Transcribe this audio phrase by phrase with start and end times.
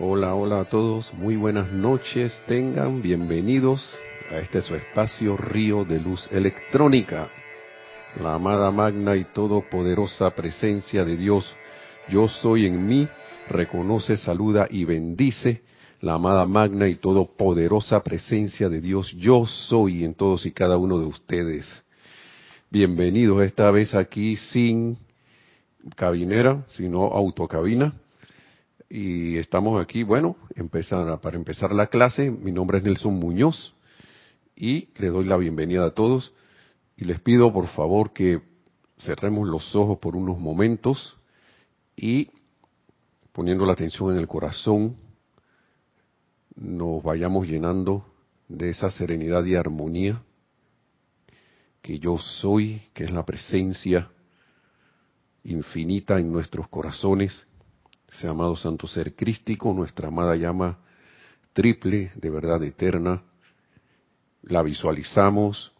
[0.00, 3.96] Hola, hola a todos, muy buenas noches, tengan bienvenidos
[4.28, 7.28] a este su espacio Río de Luz Electrónica.
[8.20, 11.54] La amada magna y todopoderosa presencia de Dios,
[12.08, 13.06] yo soy en mí,
[13.48, 15.62] reconoce, saluda y bendice
[16.00, 20.98] la amada magna y todopoderosa presencia de Dios, yo soy en todos y cada uno
[20.98, 21.84] de ustedes.
[22.68, 24.98] Bienvenidos esta vez aquí sin
[25.94, 27.92] cabinera, sino autocabina
[28.88, 32.30] y estamos aquí, bueno, empezar, para empezar la clase.
[32.30, 33.74] Mi nombre es Nelson Muñoz
[34.56, 36.32] y le doy la bienvenida a todos
[36.96, 38.40] y les pido por favor que
[38.98, 41.16] cerremos los ojos por unos momentos
[41.96, 42.30] y
[43.32, 44.96] poniendo la atención en el corazón
[46.54, 48.06] nos vayamos llenando
[48.48, 50.22] de esa serenidad y armonía
[51.82, 54.08] que yo soy, que es la presencia
[55.42, 57.46] infinita en nuestros corazones
[58.16, 60.78] ese amado santo ser crístico, nuestra amada llama
[61.52, 63.22] triple de verdad eterna,
[64.42, 65.72] la visualizamos,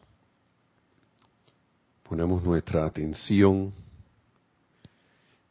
[2.02, 3.72] ponemos nuestra atención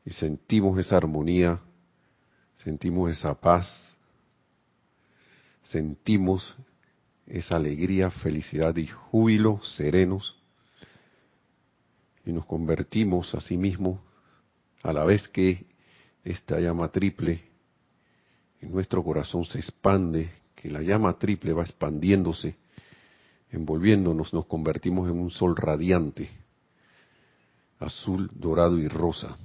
[0.06, 1.60] y sentimos esa armonía,
[2.64, 3.96] sentimos esa paz,
[5.64, 6.56] sentimos
[7.28, 10.38] esa alegría, felicidad y júbilo serenos
[12.26, 14.00] y nos convertimos a sí mismos
[14.82, 15.73] a la vez que
[16.24, 17.54] esta llama triple
[18.64, 22.56] en nuestro corazón se expande, que la llama triple va expandiéndose,
[23.52, 26.30] envolviéndonos, nos convertimos en un sol radiante,
[27.80, 29.38] azul, dorado y rosa.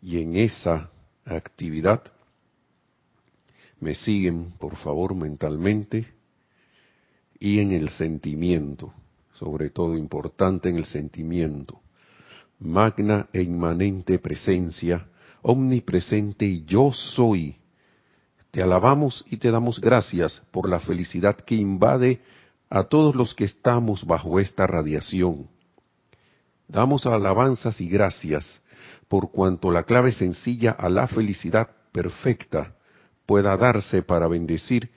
[0.00, 0.90] Y en esa
[1.24, 2.04] actividad
[3.80, 6.06] me siguen, por favor, mentalmente
[7.40, 8.94] y en el sentimiento,
[9.32, 11.80] sobre todo importante en el sentimiento
[12.64, 15.06] magna e inmanente presencia,
[15.42, 17.56] omnipresente y yo soy.
[18.50, 22.22] Te alabamos y te damos gracias por la felicidad que invade
[22.70, 25.48] a todos los que estamos bajo esta radiación.
[26.66, 28.62] Damos alabanzas y gracias
[29.08, 32.74] por cuanto la clave sencilla a la felicidad perfecta
[33.26, 34.90] pueda darse para bendecir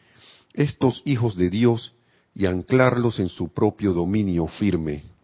[0.54, 1.94] estos hijos de Dios
[2.34, 5.17] y anclarlos en su propio dominio firme.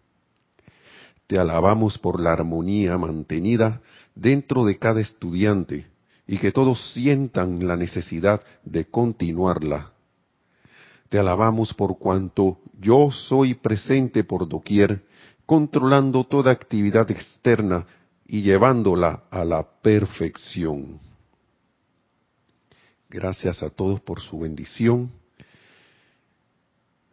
[1.33, 3.81] Te alabamos por la armonía mantenida
[4.13, 5.88] dentro de cada estudiante
[6.27, 9.94] y que todos sientan la necesidad de continuarla.
[11.09, 15.07] Te alabamos por cuanto yo soy presente por doquier,
[15.47, 17.88] controlando toda actividad externa
[18.27, 21.00] y llevándola a la perfección.
[23.09, 25.11] Gracias a todos por su bendición,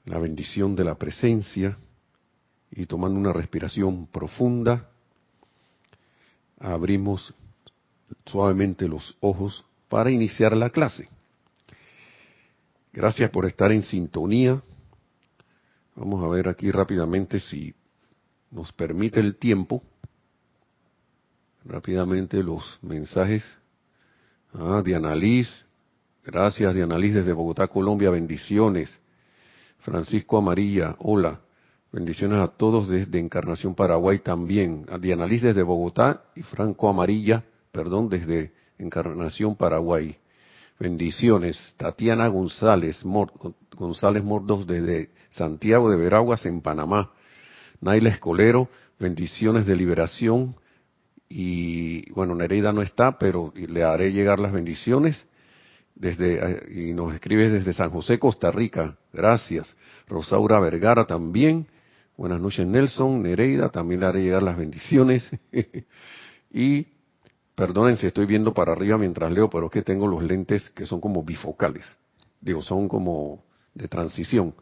[0.04, 1.78] la bendición de la presencia
[2.72, 4.88] y tomando una respiración profunda,
[6.58, 7.34] abrimos
[8.26, 11.08] suavemente los ojos para iniciar la clase.
[12.92, 14.62] Gracias por estar en sintonía.
[15.94, 17.74] Vamos a ver aquí rápidamente si
[18.50, 19.82] nos permite el tiempo.
[21.64, 23.44] Rápidamente los mensajes.
[24.52, 25.64] Ah, Diana Liz.
[26.24, 28.10] Gracias, Diana Liz, desde Bogotá, Colombia.
[28.10, 28.98] Bendiciones.
[29.80, 30.96] Francisco Amarilla.
[30.98, 31.40] Hola.
[31.92, 34.86] Bendiciones a todos desde Encarnación Paraguay también.
[34.90, 37.42] A Diana Liz desde Bogotá y Franco Amarilla,
[37.72, 40.16] perdón, desde Encarnación Paraguay.
[40.78, 41.74] Bendiciones.
[41.78, 43.02] Tatiana González,
[43.76, 47.10] González Mordos desde Santiago de Veraguas en Panamá.
[47.80, 48.68] Naila Escolero,
[49.00, 50.54] bendiciones de liberación.
[51.28, 55.26] Y bueno, Nereida no está, pero le haré llegar las bendiciones.
[55.96, 58.96] Desde, y nos escribe desde San José, Costa Rica.
[59.12, 59.74] Gracias.
[60.06, 61.66] Rosaura Vergara también
[62.20, 65.30] Buenas noches Nelson, Nereida, también le haré llegar las bendiciones.
[66.52, 66.86] y
[67.54, 70.84] perdonen si estoy viendo para arriba mientras leo, pero es que tengo los lentes que
[70.84, 71.96] son como bifocales.
[72.38, 73.42] Digo, son como
[73.72, 74.54] de transición.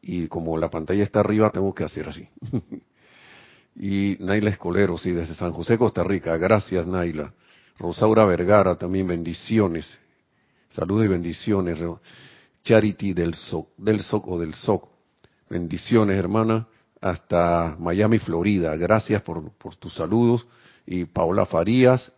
[0.00, 2.26] Y como la pantalla está arriba, tengo que hacer así.
[3.76, 6.38] y Naila Escolero, sí, desde San José, Costa Rica.
[6.38, 7.34] Gracias, Naila.
[7.78, 9.98] Rosaura Vergara, también bendiciones.
[10.70, 11.78] Saludos y bendiciones.
[12.64, 14.91] Charity del SOC, del SOC o del SOC.
[15.52, 16.66] Bendiciones, hermana,
[16.98, 18.74] hasta Miami, Florida.
[18.74, 20.46] Gracias por, tus saludos.
[20.86, 22.10] Y Paola Farías,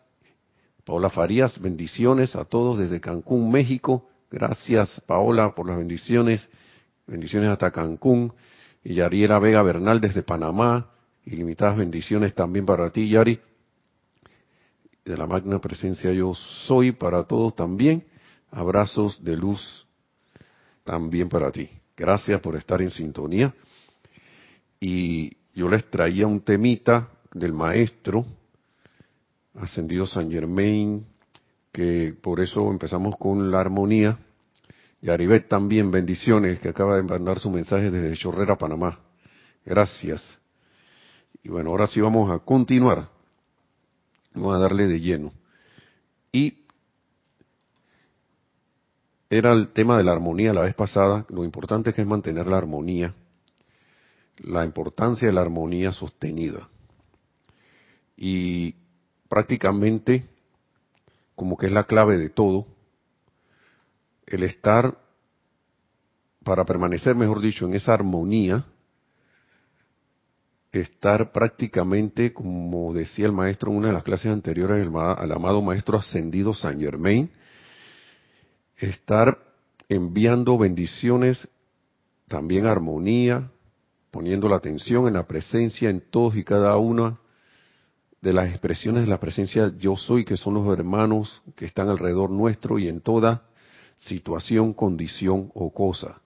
[0.84, 4.08] Paola Farías, bendiciones a todos desde Cancún, México.
[4.30, 6.48] Gracias, Paola, por las bendiciones.
[7.08, 8.32] Bendiciones hasta Cancún.
[8.84, 10.92] Y Yariera Vega Bernal desde Panamá.
[11.24, 13.40] Ilimitadas bendiciones también para ti, Yari.
[15.04, 18.04] De la magna presencia yo soy para todos también.
[18.52, 19.88] Abrazos de luz
[20.84, 21.68] también para ti.
[21.96, 23.54] Gracias por estar en sintonía.
[24.80, 28.24] Y yo les traía un temita del maestro
[29.54, 31.06] ascendido San Germain,
[31.72, 34.18] que por eso empezamos con la armonía.
[35.00, 38.98] Y Aribet también, bendiciones, que acaba de mandar su mensaje desde Chorrera, Panamá.
[39.64, 40.38] Gracias.
[41.42, 43.08] Y bueno, ahora sí vamos a continuar.
[44.32, 45.32] Vamos a darle de lleno.
[46.32, 46.63] Y
[49.38, 52.56] era el tema de la armonía la vez pasada, lo importante que es mantener la
[52.56, 53.14] armonía,
[54.38, 56.68] la importancia de la armonía sostenida.
[58.16, 58.76] Y
[59.28, 60.24] prácticamente,
[61.34, 62.68] como que es la clave de todo,
[64.26, 64.98] el estar,
[66.44, 68.64] para permanecer, mejor dicho, en esa armonía,
[70.70, 75.98] estar prácticamente, como decía el maestro en una de las clases anteriores, al amado maestro
[75.98, 77.30] ascendido Saint Germain,
[78.88, 79.38] estar
[79.88, 81.48] enviando bendiciones,
[82.28, 83.50] también armonía,
[84.10, 87.18] poniendo la atención en la presencia en todos y cada una
[88.20, 92.30] de las expresiones de la presencia yo soy, que son los hermanos que están alrededor
[92.30, 93.42] nuestro y en toda
[93.96, 96.20] situación, condición o cosa.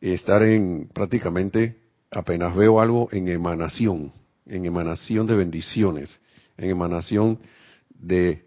[0.00, 4.12] Estar en prácticamente, apenas veo algo, en emanación,
[4.46, 6.20] en emanación de bendiciones,
[6.56, 7.40] en emanación
[7.88, 8.43] de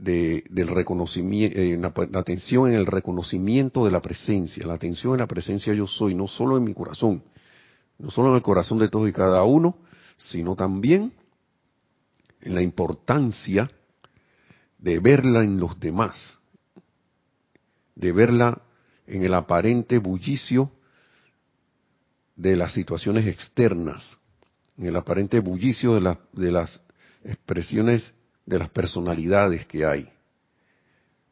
[0.00, 5.26] del reconocimiento, eh, la, atención en el reconocimiento de la presencia, la atención en la
[5.26, 7.22] presencia yo soy, no solo en mi corazón,
[7.98, 9.76] no solo en el corazón de todos y cada uno,
[10.16, 11.12] sino también
[12.40, 13.70] en la importancia
[14.78, 16.38] de verla en los demás,
[17.94, 18.62] de verla
[19.06, 20.72] en el aparente bullicio
[22.36, 24.16] de las situaciones externas,
[24.78, 26.82] en el aparente bullicio de, de las
[27.22, 28.14] expresiones
[28.50, 30.10] de las personalidades que hay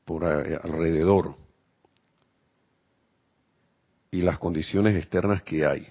[0.05, 1.35] por alrededor
[4.13, 5.89] y las condiciones externas que hay.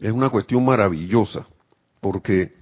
[0.00, 1.46] Es una cuestión maravillosa
[2.00, 2.56] porque,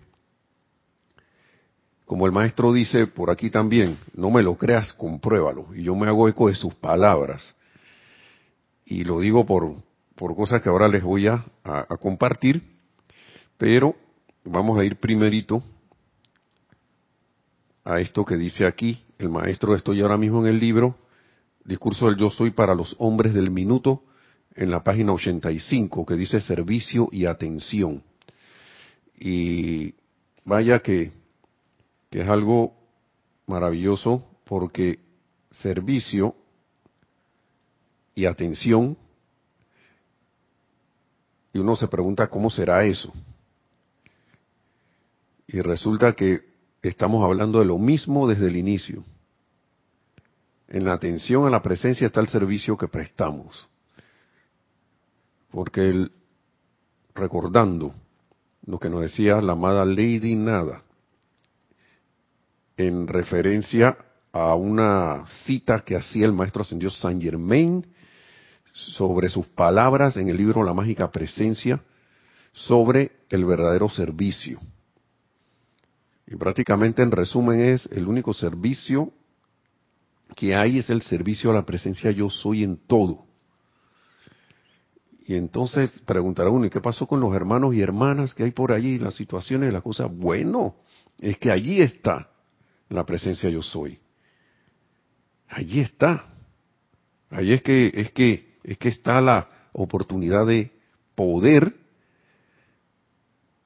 [2.04, 5.74] como el maestro dice por aquí también, no me lo creas, compruébalo.
[5.74, 7.54] Y yo me hago eco de sus palabras.
[8.84, 9.74] Y lo digo por,
[10.14, 12.62] por cosas que ahora les voy a, a compartir,
[13.56, 13.96] pero
[14.44, 15.62] vamos a ir primerito
[17.86, 20.98] a esto que dice aquí el maestro, estoy ahora mismo en el libro,
[21.64, 24.02] Discurso del Yo Soy para los Hombres del Minuto,
[24.56, 28.02] en la página 85, que dice servicio y atención.
[29.16, 29.94] Y
[30.44, 31.12] vaya que,
[32.10, 32.74] que es algo
[33.46, 34.98] maravilloso porque
[35.50, 36.34] servicio
[38.16, 38.98] y atención,
[41.52, 43.12] y uno se pregunta cómo será eso.
[45.46, 49.04] Y resulta que estamos hablando de lo mismo desde el inicio.
[50.68, 53.68] En la atención a la presencia está el servicio que prestamos.
[55.50, 56.12] Porque el,
[57.14, 57.94] recordando
[58.66, 60.82] lo que nos decía la amada Lady Nada,
[62.76, 63.96] en referencia
[64.32, 67.86] a una cita que hacía el maestro ascendió Saint Germain
[68.72, 71.80] sobre sus palabras en el libro La mágica presencia
[72.52, 74.60] sobre el verdadero servicio.
[76.26, 79.12] Y prácticamente en resumen es el único servicio
[80.34, 83.24] que hay es el servicio a la presencia yo soy en todo.
[85.26, 88.72] Y entonces preguntará uno, ¿y qué pasó con los hermanos y hermanas que hay por
[88.72, 90.08] allí, las situaciones, las cosas?
[90.10, 90.76] Bueno,
[91.18, 92.30] es que allí está
[92.88, 93.98] la presencia yo soy.
[95.48, 96.26] Allí está.
[97.30, 100.70] Allí es que, es que, es que está la oportunidad de
[101.14, 101.74] poder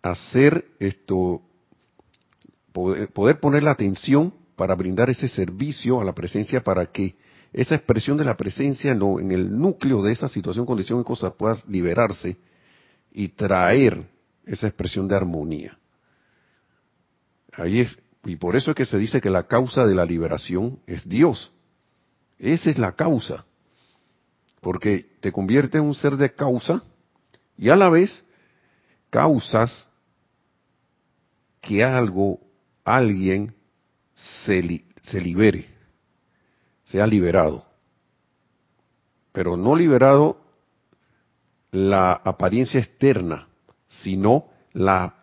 [0.03, 1.43] hacer esto,
[2.73, 7.17] poder, poner la atención para brindar ese servicio a la presencia para que
[7.53, 11.57] esa expresión de la presencia en el núcleo de esa situación, condición y cosa pueda
[11.69, 12.37] liberarse
[13.13, 14.07] y traer
[14.47, 15.79] esa expresión de armonía.
[17.53, 20.79] Ahí es, y por eso es que se dice que la causa de la liberación
[20.87, 21.53] es Dios.
[22.39, 23.45] Esa es la causa.
[24.61, 26.83] Porque te convierte en un ser de causa
[27.57, 28.25] y a la vez
[29.11, 29.89] causas
[31.61, 32.41] que algo
[32.85, 33.55] alguien
[34.15, 35.67] se, se libere,
[36.83, 37.65] sea liberado.
[39.33, 40.41] Pero no liberado
[41.71, 43.49] la apariencia externa,
[43.89, 45.15] sino la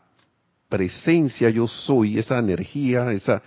[0.69, 3.41] presencia yo soy, esa energía, esa,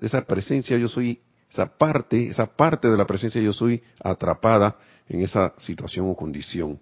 [0.00, 4.76] esa presencia yo soy, esa parte, esa parte de la presencia yo soy atrapada
[5.08, 6.78] en esa situación o condición.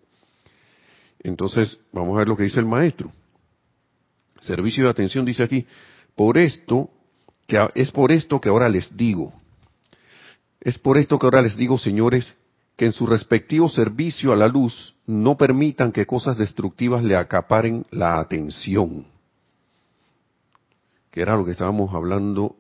[1.21, 3.11] Entonces, vamos a ver lo que dice el maestro.
[4.41, 5.67] Servicio de atención dice aquí,
[6.17, 6.91] por esto,
[7.47, 9.33] que es por esto que ahora les digo,
[10.61, 12.37] es por esto que ahora les digo, señores,
[12.77, 17.87] que en su respectivo servicio a la luz no permitan que cosas destructivas le acaparen
[17.93, 19.07] la atención.
[21.13, 22.57] Que era lo que estábamos hablando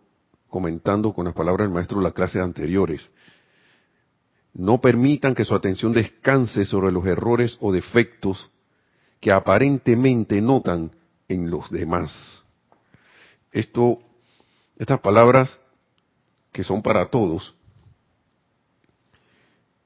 [0.49, 3.11] comentando con las palabras del maestro las clases anteriores.
[4.55, 8.51] No permitan que su atención descanse sobre los errores o defectos
[9.21, 10.93] que aparentemente notan
[11.29, 12.46] en los demás.
[13.57, 14.03] Esto,
[14.77, 15.59] estas palabras
[16.53, 17.55] que son para todos,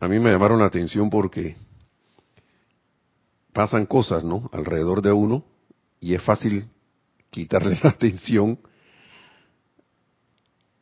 [0.01, 1.55] a mí me llamaron la atención porque
[3.53, 4.51] pasan cosas, ¿no?
[4.53, 5.45] Alrededor de uno
[6.01, 6.67] y es fácil
[7.31, 8.59] quitarle la atención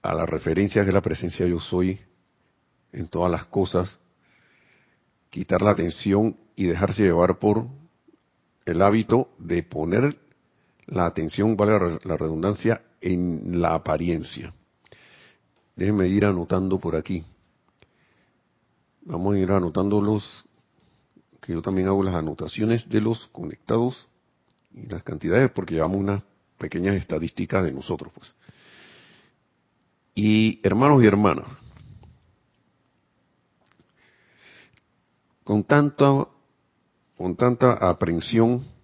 [0.01, 2.01] a la referencia que es la presencia yo soy
[2.93, 3.99] en todas las cosas,
[5.29, 7.67] quitar la atención y dejarse llevar por
[8.65, 10.28] el hábito de poner
[10.89, 14.53] la atención, vale la redundancia, en la apariencia.
[15.77, 17.25] Déjenme ir anotando por aquí.
[19.03, 20.45] Vamos a ir anotando los,
[21.41, 24.09] que yo también hago las anotaciones de los conectados
[24.75, 26.23] y las cantidades porque llevamos unas
[26.59, 28.35] pequeñas estadísticas de nosotros, pues.
[30.15, 31.47] Y hermanos y hermanas,
[35.45, 36.27] con tanta,
[37.17, 38.78] con tanta aprensión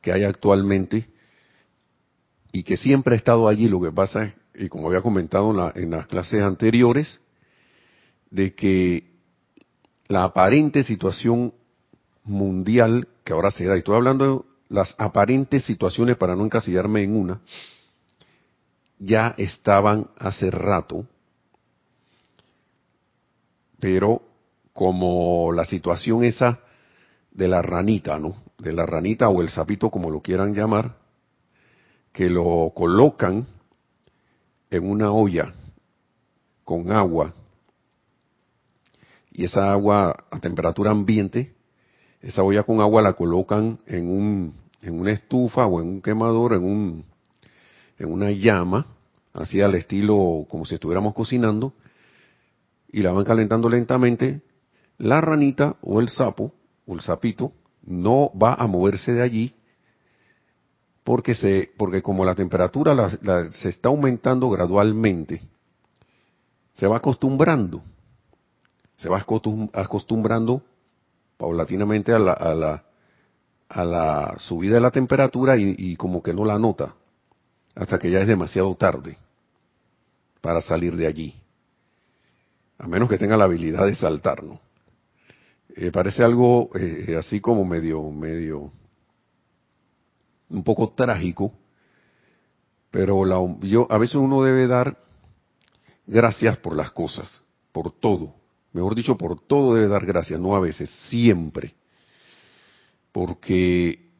[0.00, 1.08] que hay actualmente
[2.52, 5.82] y que siempre ha estado allí, lo que pasa es, y como había comentado en,
[5.82, 7.20] en las clases anteriores,
[8.30, 9.10] de que
[10.08, 11.54] la aparente situación
[12.24, 17.02] mundial que ahora se da, y estoy hablando de las aparentes situaciones para no encasillarme
[17.02, 17.40] en una,
[18.98, 21.06] ya estaban hace rato,
[23.78, 24.22] pero
[24.72, 26.60] como la situación esa
[27.30, 28.34] de la ranita, ¿no?
[28.58, 30.96] De la ranita o el sapito, como lo quieran llamar,
[32.12, 33.46] que lo colocan
[34.70, 35.54] en una olla
[36.64, 37.34] con agua
[39.32, 41.54] y esa agua a temperatura ambiente,
[42.20, 46.54] esa olla con agua la colocan en un en una estufa o en un quemador,
[46.54, 47.04] en un
[47.98, 48.86] en una llama,
[49.32, 51.74] así al estilo como si estuviéramos cocinando,
[52.90, 54.40] y la van calentando lentamente,
[54.98, 56.52] la ranita o el sapo
[56.94, 59.54] el sapito no va a moverse de allí
[61.04, 63.10] porque se porque como la temperatura
[63.50, 65.40] se está aumentando gradualmente
[66.72, 67.82] se va acostumbrando
[68.96, 69.24] se va
[69.72, 70.62] acostumbrando
[71.36, 72.84] paulatinamente a la, a la,
[73.68, 76.94] a la subida de la temperatura y como que no la nota
[77.74, 79.16] hasta que ya es demasiado tarde
[80.40, 81.34] para salir de allí.
[82.78, 84.60] A menos que tenga la habilidad de saltar, ¿no?
[85.76, 88.72] Eh, parece algo eh, así como medio, medio,
[90.48, 91.52] un poco trágico,
[92.90, 94.98] pero la, yo, a veces uno debe dar
[96.06, 98.34] gracias por las cosas, por todo.
[98.72, 101.74] Mejor dicho, por todo debe dar gracias, no a veces, siempre.
[103.12, 104.10] Porque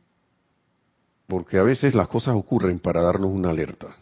[1.31, 3.97] porque a veces las cosas ocurren para darnos una alerta,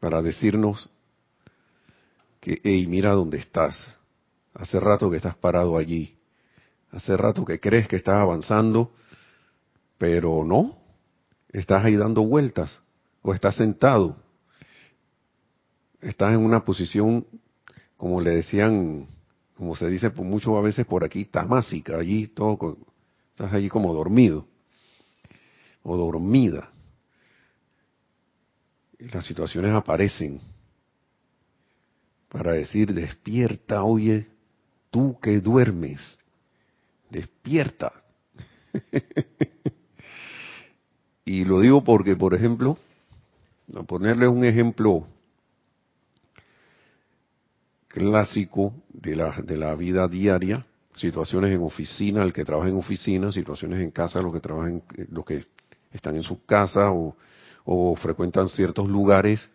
[0.00, 0.90] para decirnos
[2.40, 3.74] que, hey, mira dónde estás.
[4.52, 6.19] Hace rato que estás parado allí.
[6.92, 8.92] Hace rato que crees que estás avanzando,
[9.98, 10.78] pero no.
[11.50, 12.80] Estás ahí dando vueltas
[13.22, 14.16] o estás sentado.
[16.00, 17.26] Estás en una posición,
[17.96, 19.06] como le decían,
[19.56, 22.78] como se dice mucho a veces por aquí, tamásica, allí todo,
[23.30, 24.46] estás allí como dormido
[25.82, 26.70] o dormida.
[28.98, 30.40] Y las situaciones aparecen
[32.28, 34.28] para decir, despierta, oye,
[34.90, 36.19] tú que duermes,
[37.10, 37.92] despierta.
[41.24, 42.78] y lo digo porque, por ejemplo,
[43.74, 45.06] a ponerles un ejemplo
[47.88, 50.64] clásico de la, de la vida diaria,
[50.94, 55.24] situaciones en oficina, el que trabaja en oficina, situaciones en casa, los que trabajan, los
[55.24, 55.44] que
[55.92, 56.92] están en sus casas
[57.64, 59.48] o, frecuentan ciertos lugares,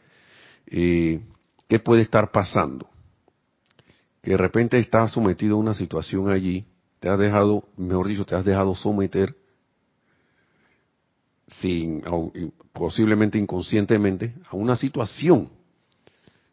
[0.68, 1.20] eh,
[1.68, 2.88] ¿qué puede estar pasando?
[4.22, 6.66] Que de repente estás sometido a una situación allí,
[7.00, 9.36] te has dejado, mejor dicho, te has dejado someter
[11.48, 12.04] sin,
[12.74, 15.50] posiblemente inconscientemente, a una situación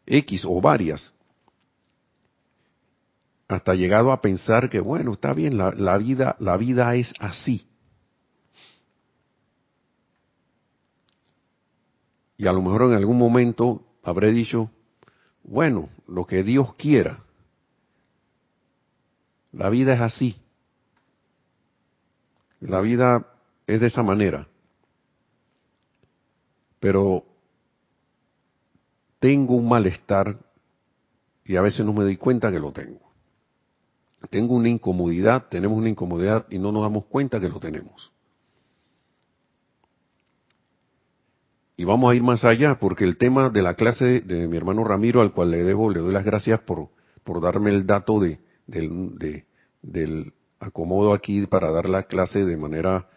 [0.05, 1.13] X o varias,
[3.47, 7.67] hasta llegado a pensar que bueno, está bien, la, la vida, la vida es así.
[12.37, 14.69] Y a lo mejor en algún momento habré dicho,
[15.43, 17.23] bueno, lo que Dios quiera.
[19.53, 20.35] La vida es así.
[22.59, 23.25] La vida
[23.67, 24.47] es de esa manera.
[26.79, 27.23] Pero
[29.19, 30.37] tengo un malestar
[31.45, 32.99] y a veces no me doy cuenta que lo tengo.
[34.29, 38.13] Tengo una incomodidad, tenemos una incomodidad y no nos damos cuenta que lo tenemos.
[41.75, 44.83] y vamos a ir más allá, porque el tema de la clase de, mi hermano
[44.83, 46.89] Ramiro, al cual le debo, le doy las gracias por,
[47.23, 48.39] por darme el dato de,
[48.81, 49.45] del,
[49.81, 53.09] del acomodo aquí para dar la clase de manera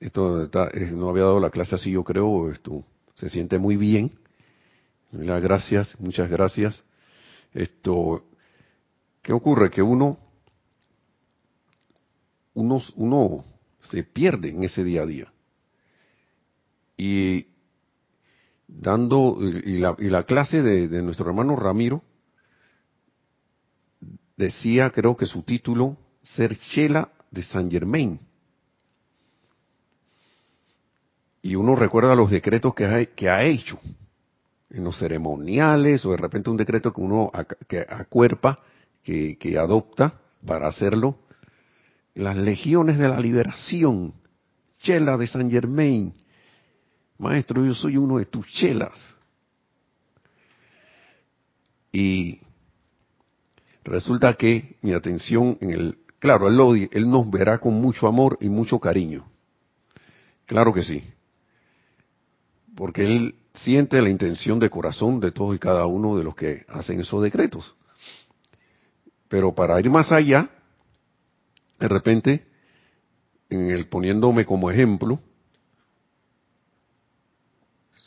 [0.00, 0.48] esto
[0.92, 4.12] no había dado la clase así yo creo esto se siente muy bien.
[5.10, 6.84] Gracias muchas gracias.
[7.52, 8.24] Esto
[9.22, 10.18] qué ocurre que uno
[12.54, 13.44] uno uno
[13.80, 15.32] se pierde en ese día a día.
[16.96, 17.46] Y
[18.68, 22.02] dando y la, y la clase de, de nuestro hermano Ramiro
[24.38, 28.18] decía creo que su título ser chela de Saint Germain.
[31.42, 33.78] Y uno recuerda los decretos que ha, que ha hecho
[34.70, 37.30] en los ceremoniales o de repente un decreto que uno
[37.66, 38.60] que acuerpa,
[39.02, 41.18] que, que adopta para hacerlo.
[42.14, 44.14] Las legiones de la liberación,
[44.80, 46.14] chela de Saint Germain.
[47.18, 49.16] Maestro, yo soy uno de tus chelas.
[51.92, 52.40] Y
[53.88, 58.48] resulta que mi atención en el Claro, él, él nos verá con mucho amor y
[58.48, 59.24] mucho cariño.
[60.46, 61.04] Claro que sí.
[62.74, 66.64] Porque Él siente la intención de corazón de todos y cada uno de los que
[66.68, 67.74] hacen esos decretos.
[69.28, 70.48] Pero para ir más allá,
[71.78, 72.46] de repente,
[73.50, 75.20] en el poniéndome como ejemplo,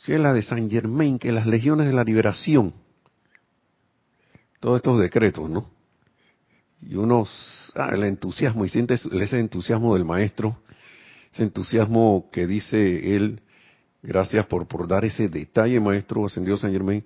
[0.04, 2.74] que la de San Germain, que las legiones de la liberación,
[4.58, 5.71] todos estos decretos, ¿no?
[6.82, 7.26] Y uno,
[7.74, 10.58] ah, el entusiasmo, y siente ese entusiasmo del maestro,
[11.32, 13.40] ese entusiasmo que dice él,
[14.02, 17.04] gracias por, por dar ese detalle, maestro ascendido San Germain,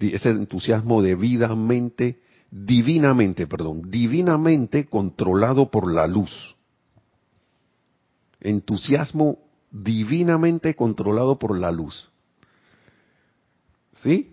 [0.00, 2.20] ese entusiasmo debidamente,
[2.50, 6.56] divinamente, perdón, divinamente controlado por la luz.
[8.40, 9.38] Entusiasmo
[9.70, 12.10] divinamente controlado por la luz.
[13.96, 14.32] ¿Sí?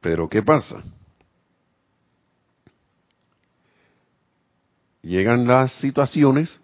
[0.00, 0.82] Pero ¿qué pasa?
[5.02, 6.60] Llegan las situaciones,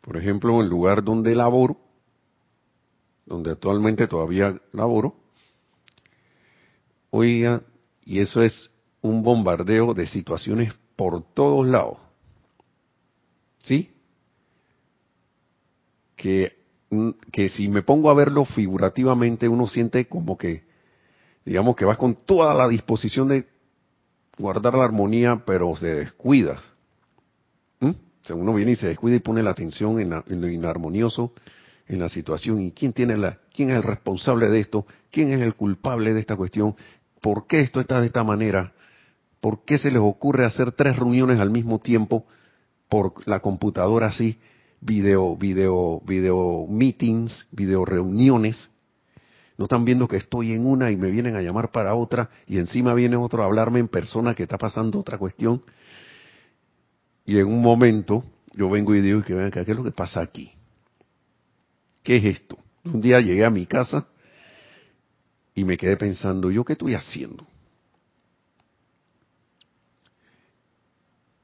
[0.00, 1.78] por ejemplo, el lugar donde laboro,
[3.26, 5.14] donde actualmente todavía laboro,
[7.10, 7.62] oiga,
[8.04, 8.70] y eso es
[9.02, 11.98] un bombardeo de situaciones por todos lados.
[13.62, 13.90] ¿Sí?
[16.16, 16.58] Que,
[17.30, 20.64] que si me pongo a verlo figurativamente, uno siente como que,
[21.44, 23.48] digamos que vas con toda la disposición de
[24.38, 26.60] guardar la armonía, pero se descuidas
[28.34, 31.32] uno viene y se descuida y pone la atención en, lo inarmonioso,
[31.86, 35.40] en la situación, y quién tiene la, quién es el responsable de esto, quién es
[35.40, 36.76] el culpable de esta cuestión,
[37.20, 38.72] por qué esto está de esta manera,
[39.40, 42.26] por qué se les ocurre hacer tres reuniones al mismo tiempo
[42.88, 44.38] por la computadora así,
[44.80, 48.70] video, video, video meetings, video reuniones.
[49.56, 52.58] No están viendo que estoy en una y me vienen a llamar para otra y
[52.58, 55.62] encima viene otro a hablarme en persona que está pasando otra cuestión
[57.30, 60.20] y en un momento yo vengo y digo que vean ¿qué es lo que pasa
[60.20, 60.50] aquí?
[62.02, 62.58] ¿Qué es esto?
[62.82, 64.04] Un día llegué a mi casa
[65.54, 67.46] y me quedé pensando, ¿yo qué estoy haciendo?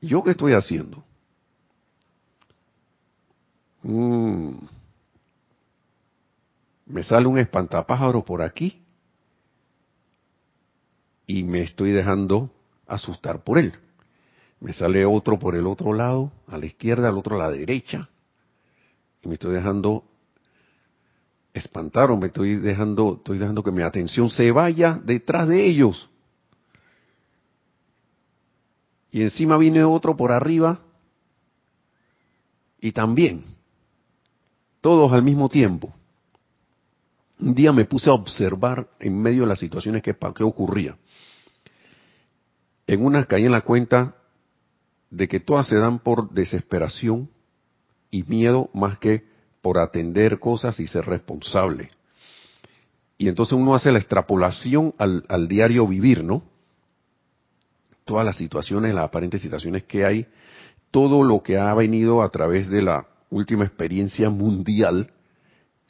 [0.00, 1.04] ¿Yo qué estoy haciendo?
[3.84, 4.56] Mm.
[6.86, 8.82] me sale un espantapájaro por aquí
[11.28, 12.50] y me estoy dejando
[12.88, 13.85] asustar por él
[14.60, 18.08] me sale otro por el otro lado, a la izquierda, al otro a la derecha,
[19.22, 20.04] y me estoy dejando
[21.52, 26.08] espantar o me estoy dejando, estoy dejando que mi atención se vaya detrás de ellos.
[29.10, 30.80] Y encima viene otro por arriba
[32.80, 33.44] y también,
[34.80, 35.94] todos al mismo tiempo.
[37.38, 40.96] Un día me puse a observar en medio de las situaciones que, que ocurría.
[42.86, 44.14] En una caí en la cuenta
[45.16, 47.30] de que todas se dan por desesperación
[48.10, 49.24] y miedo más que
[49.62, 51.88] por atender cosas y ser responsable.
[53.16, 56.42] Y entonces uno hace la extrapolación al, al diario vivir, ¿no?
[58.04, 60.26] Todas las situaciones, las aparentes situaciones que hay,
[60.90, 65.12] todo lo que ha venido a través de la última experiencia mundial,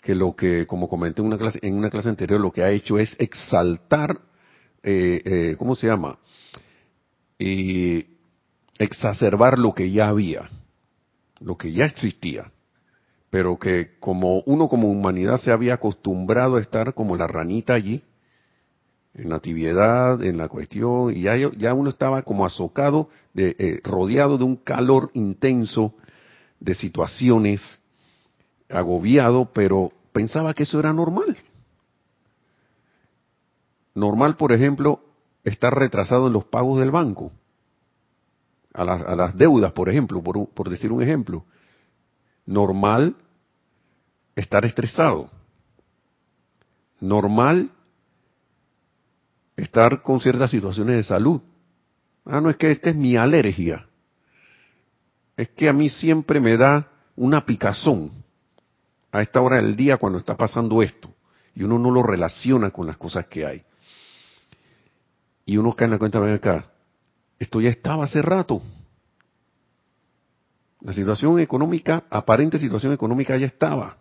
[0.03, 2.71] que lo que, como comenté en una clase, en una clase anterior, lo que ha
[2.71, 4.21] hecho es exaltar,
[4.85, 6.17] eh, eh, ¿cómo se llama?
[7.41, 8.16] Eh,
[8.79, 10.49] exacerbar lo que ya había,
[11.41, 12.53] lo que ya existía,
[13.31, 18.03] pero que como uno como humanidad se había acostumbrado a estar como la ranita allí,
[19.15, 23.81] en la tibiedad, en la cuestión, y ya, ya uno estaba como azocado, de, eh,
[23.83, 25.95] rodeado de un calor intenso,
[26.61, 27.81] de situaciones,
[28.69, 31.37] agobiado, pero, pensaba que eso era normal.
[33.95, 35.01] Normal, por ejemplo,
[35.45, 37.33] estar retrasado en los pagos del banco,
[38.77, 41.45] a las, deudas, por ejemplo, por, por decir un ejemplo.
[42.45, 43.17] Normal
[44.35, 45.31] estar estresado.
[47.01, 47.71] Normal
[49.57, 51.41] estar con ciertas situaciones de salud.
[52.25, 53.87] Ah, no es que esta es mi alergia.
[55.37, 58.11] Es que a mí siempre me da una picazón
[59.11, 61.13] a esta hora del día cuando está pasando esto.
[61.55, 63.63] Y uno no lo relaciona con las cosas que hay.
[65.47, 66.67] Y uno cae en la cuenta, ven acá,
[67.39, 68.63] esto ya estaba hace rato.
[70.81, 73.97] La situación económica, aparente situación económica ya estaba.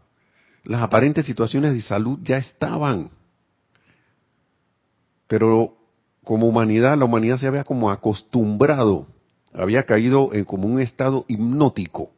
[0.63, 3.09] Las aparentes situaciones de salud ya estaban.
[5.27, 5.75] Pero
[6.23, 9.07] como humanidad, la humanidad se había como acostumbrado,
[9.53, 12.11] había caído en como un estado hipnótico.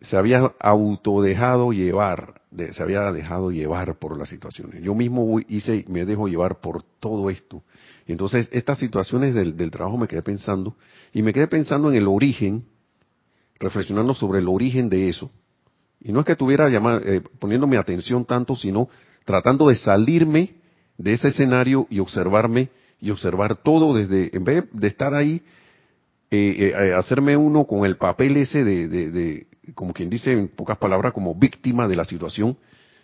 [0.00, 2.40] Se había autodejado llevar,
[2.72, 4.82] se había dejado llevar por las situaciones.
[4.82, 7.62] Yo mismo hice, me dejo llevar por todo esto.
[8.06, 10.74] Entonces, estas situaciones del, del trabajo me quedé pensando,
[11.12, 12.64] y me quedé pensando en el origen,
[13.58, 15.30] reflexionando sobre el origen de eso.
[16.00, 18.88] Y no es que estuviera eh, poniendo mi atención tanto, sino
[19.24, 20.54] tratando de salirme
[20.96, 25.42] de ese escenario y observarme y observar todo desde, en vez de estar ahí,
[26.30, 30.78] eh, eh, hacerme uno con el papel ese de, de, como quien dice en pocas
[30.78, 32.56] palabras, como víctima de la situación,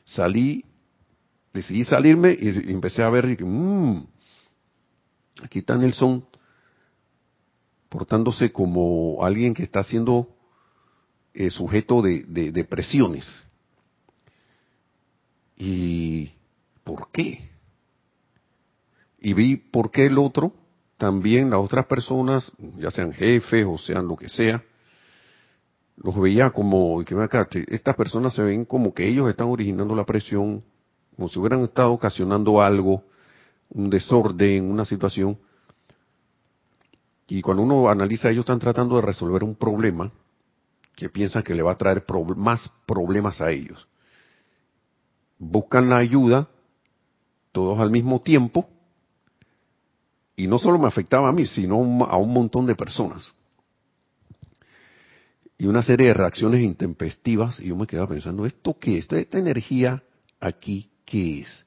[0.04, 0.64] salí,
[1.52, 4.04] decidí salirme y empecé a ver, mmm,
[5.42, 6.24] aquí está Nelson
[7.88, 10.28] portándose como alguien que está siendo
[11.34, 13.44] eh, sujeto de presiones.
[15.56, 16.32] ¿Y
[16.84, 17.48] por qué?
[19.18, 20.52] Y vi por qué el otro,
[20.98, 24.62] también las otras personas, ya sean jefes o sean lo que sea,
[25.96, 30.04] los veía como, que acá, estas personas se ven como que ellos están originando la
[30.04, 30.62] presión,
[31.14, 33.02] como si hubieran estado ocasionando algo,
[33.70, 35.38] un desorden, una situación.
[37.28, 40.12] Y cuando uno analiza, ellos están tratando de resolver un problema
[40.94, 42.04] que piensan que le va a traer
[42.36, 43.86] más problemas a ellos
[45.38, 46.48] buscan la ayuda
[47.52, 48.68] todos al mismo tiempo
[50.36, 53.32] y no solo me afectaba a mí, sino a un montón de personas.
[55.58, 59.10] Y una serie de reacciones intempestivas y yo me quedaba pensando, ¿esto qué es?
[59.10, 60.02] ¿Esta energía
[60.40, 61.66] aquí qué es?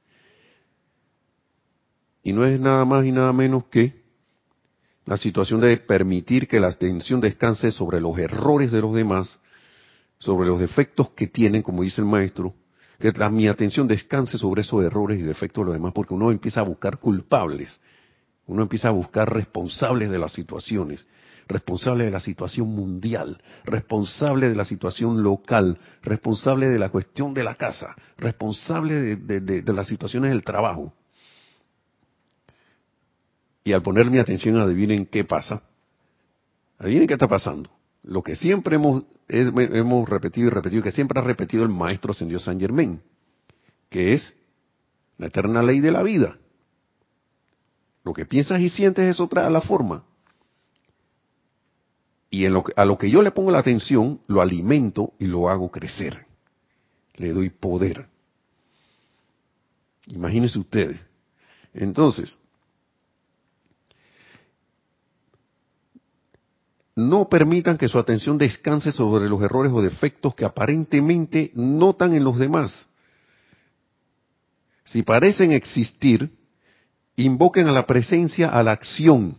[2.23, 3.99] Y no es nada más y nada menos que
[5.06, 9.39] la situación de permitir que la atención descanse sobre los errores de los demás,
[10.19, 12.54] sobre los defectos que tienen, como dice el maestro,
[12.99, 16.60] que mi atención descanse sobre esos errores y defectos de los demás, porque uno empieza
[16.60, 17.80] a buscar culpables,
[18.45, 21.06] uno empieza a buscar responsables de las situaciones,
[21.49, 27.43] responsables de la situación mundial, responsables de la situación local, responsables de la cuestión de
[27.43, 30.93] la casa, responsables de, las situaciones del trabajo.
[33.63, 35.63] Y al poner mi atención, adivinen qué pasa.
[36.77, 37.69] Adivinen qué está pasando.
[38.03, 42.39] Lo que siempre hemos hemos repetido y repetido, que siempre ha repetido el maestro ascendió
[42.39, 42.99] San Germain,
[43.89, 44.35] que es
[45.17, 46.38] la eterna ley de la vida.
[48.03, 50.03] Lo que piensas y sientes eso trae la forma.
[52.29, 55.49] Y en lo a lo que yo le pongo la atención, lo alimento y lo
[55.49, 56.25] hago crecer.
[57.15, 58.07] Le doy poder.
[60.07, 60.99] Imagínense ustedes.
[61.73, 62.39] Entonces,
[66.95, 72.23] no permitan que su atención descanse sobre los errores o defectos que aparentemente notan en
[72.23, 72.87] los demás.
[74.83, 76.31] Si parecen existir,
[77.15, 79.37] invoquen a la presencia a la acción.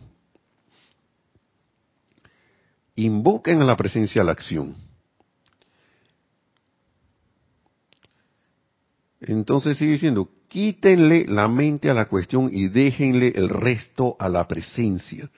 [2.95, 4.75] Invoquen a la presencia a la acción.
[9.21, 14.47] Entonces sigue diciendo, quítenle la mente a la cuestión y déjenle el resto a la
[14.47, 15.29] presencia.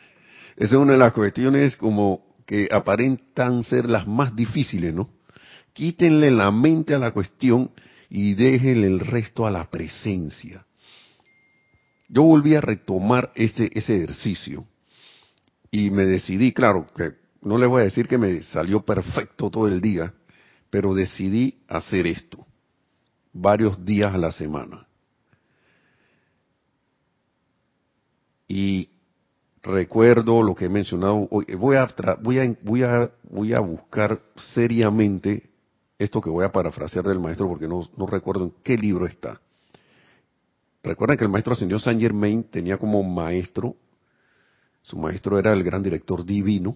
[0.55, 5.09] Esa es una de las cuestiones como que aparentan ser las más difíciles, ¿no?
[5.73, 7.71] Quítenle la mente a la cuestión
[8.09, 10.65] y déjenle el resto a la presencia.
[12.07, 14.65] Yo volví a retomar este, ese ejercicio
[15.71, 19.67] y me decidí, claro, que no le voy a decir que me salió perfecto todo
[19.67, 20.13] el día,
[20.69, 22.45] pero decidí hacer esto
[23.33, 24.87] varios días a la semana.
[28.47, 28.89] Y
[29.61, 31.45] recuerdo lo que he mencionado hoy.
[31.55, 34.21] Voy a, voy a, voy a, voy a buscar
[34.53, 35.49] seriamente
[35.97, 39.39] esto que voy a parafrasear del maestro porque no, no recuerdo en qué libro está.
[40.83, 43.75] Recuerden que el maestro ascendió Saint Germain tenía como maestro,
[44.81, 46.75] su maestro era el gran director divino,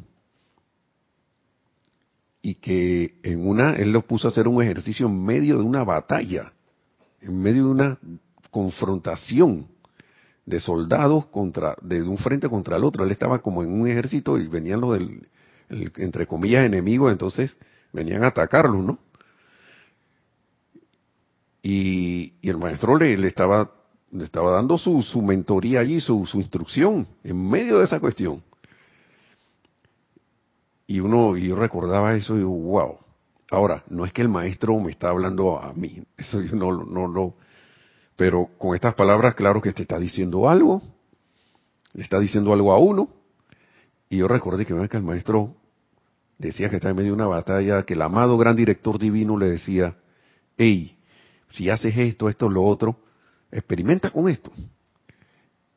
[2.42, 5.84] y que en una, él los puso a hacer un ejercicio en medio de una
[5.84, 6.54] batalla,
[7.22, 8.00] en medio de una
[8.52, 9.68] confrontación
[10.46, 13.04] de soldados contra, de un frente contra el otro.
[13.04, 15.28] Él estaba como en un ejército y venían los del,
[15.70, 17.58] entre comillas, enemigos, entonces
[17.92, 19.00] venían a atacarlo, ¿no?
[21.62, 23.70] Y, el maestro le, le, estaba,
[24.12, 28.42] le estaba dando su, su mentoría allí, su, su instrucción, en medio de esa cuestión.
[30.88, 32.98] Y uno, y yo recordaba eso y digo, wow.
[33.52, 37.08] Ahora, no es que el maestro me está hablando a mí, eso yo no, no,
[37.08, 37.36] no,
[38.16, 40.82] pero con estas palabras, claro que te está diciendo algo,
[41.94, 43.10] le está diciendo algo a uno.
[44.10, 45.56] Y yo recordé que, que el maestro
[46.38, 49.50] decía que estaba en medio de una batalla, que el amado gran director divino le
[49.50, 49.96] decía,
[50.58, 50.98] hey,
[51.50, 53.00] si haces esto, esto, lo otro,
[53.52, 54.52] experimenta con esto.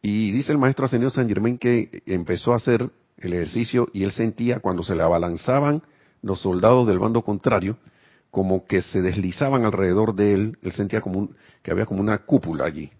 [0.02, 4.12] Y dice el maestro Ascendido San Germán que empezó a hacer el ejercicio y él
[4.12, 5.82] sentía cuando se le abalanzaban
[6.22, 7.78] los soldados del bando contrario,
[8.30, 12.18] como que se deslizaban alrededor de él, él sentía como un, que había como una
[12.18, 12.90] cúpula allí.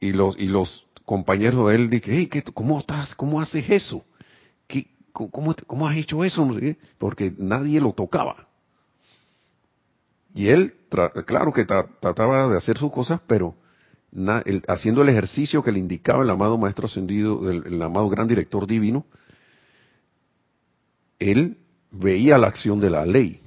[0.00, 3.14] Y los, y los compañeros de él dije, hey, ¿cómo estás?
[3.14, 4.04] ¿Cómo haces eso?
[4.66, 6.48] ¿Qué, cómo, cómo, has hecho eso?
[6.98, 8.48] Porque nadie lo tocaba.
[10.34, 10.74] Y él,
[11.26, 13.54] claro que trataba de hacer sus cosas, pero
[14.68, 19.06] haciendo el ejercicio que le indicaba el amado Maestro Ascendido, el amado Gran Director Divino,
[21.18, 21.58] él
[21.90, 23.40] veía la acción de la ley.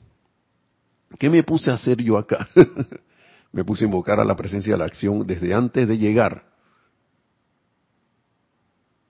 [1.20, 2.48] ¿Qué me puse a hacer yo acá?
[3.52, 6.46] me puse a invocar a la presencia de la acción desde antes de llegar.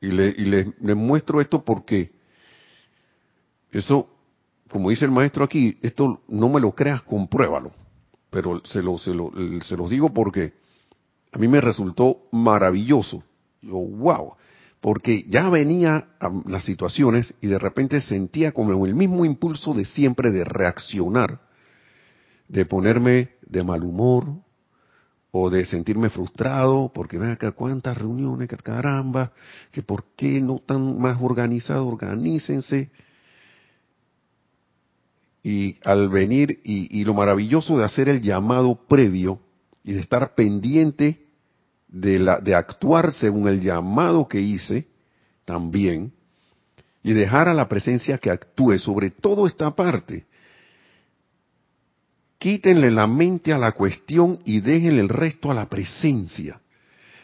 [0.01, 2.11] Y le, y le, muestro esto porque
[3.71, 4.07] eso,
[4.69, 7.71] como dice el maestro aquí, esto no me lo creas, compruébalo.
[8.29, 10.53] Pero se lo, se lo, se los digo porque
[11.35, 13.23] a mí me resultó maravilloso.
[13.61, 14.35] Yo, wow
[14.85, 19.83] porque ya venía a las situaciones y de repente sentía como el mismo impulso de
[19.83, 21.41] siempre de reaccionar,
[22.47, 24.27] de ponerme de mal humor
[25.31, 29.31] o de sentirme frustrado, porque ven acá cuántas reuniones, que caramba,
[29.71, 32.91] que por qué no tan más organizado, organícense.
[35.41, 39.39] Y al venir, y, y lo maravilloso de hacer el llamado previo
[39.83, 41.24] y de estar pendiente
[41.95, 44.85] de, la, de actuar según el llamado que hice
[45.45, 46.11] también
[47.01, 50.25] y dejar a la presencia que actúe sobre todo esta parte.
[52.37, 56.59] Quítenle la mente a la cuestión y déjenle el resto a la presencia.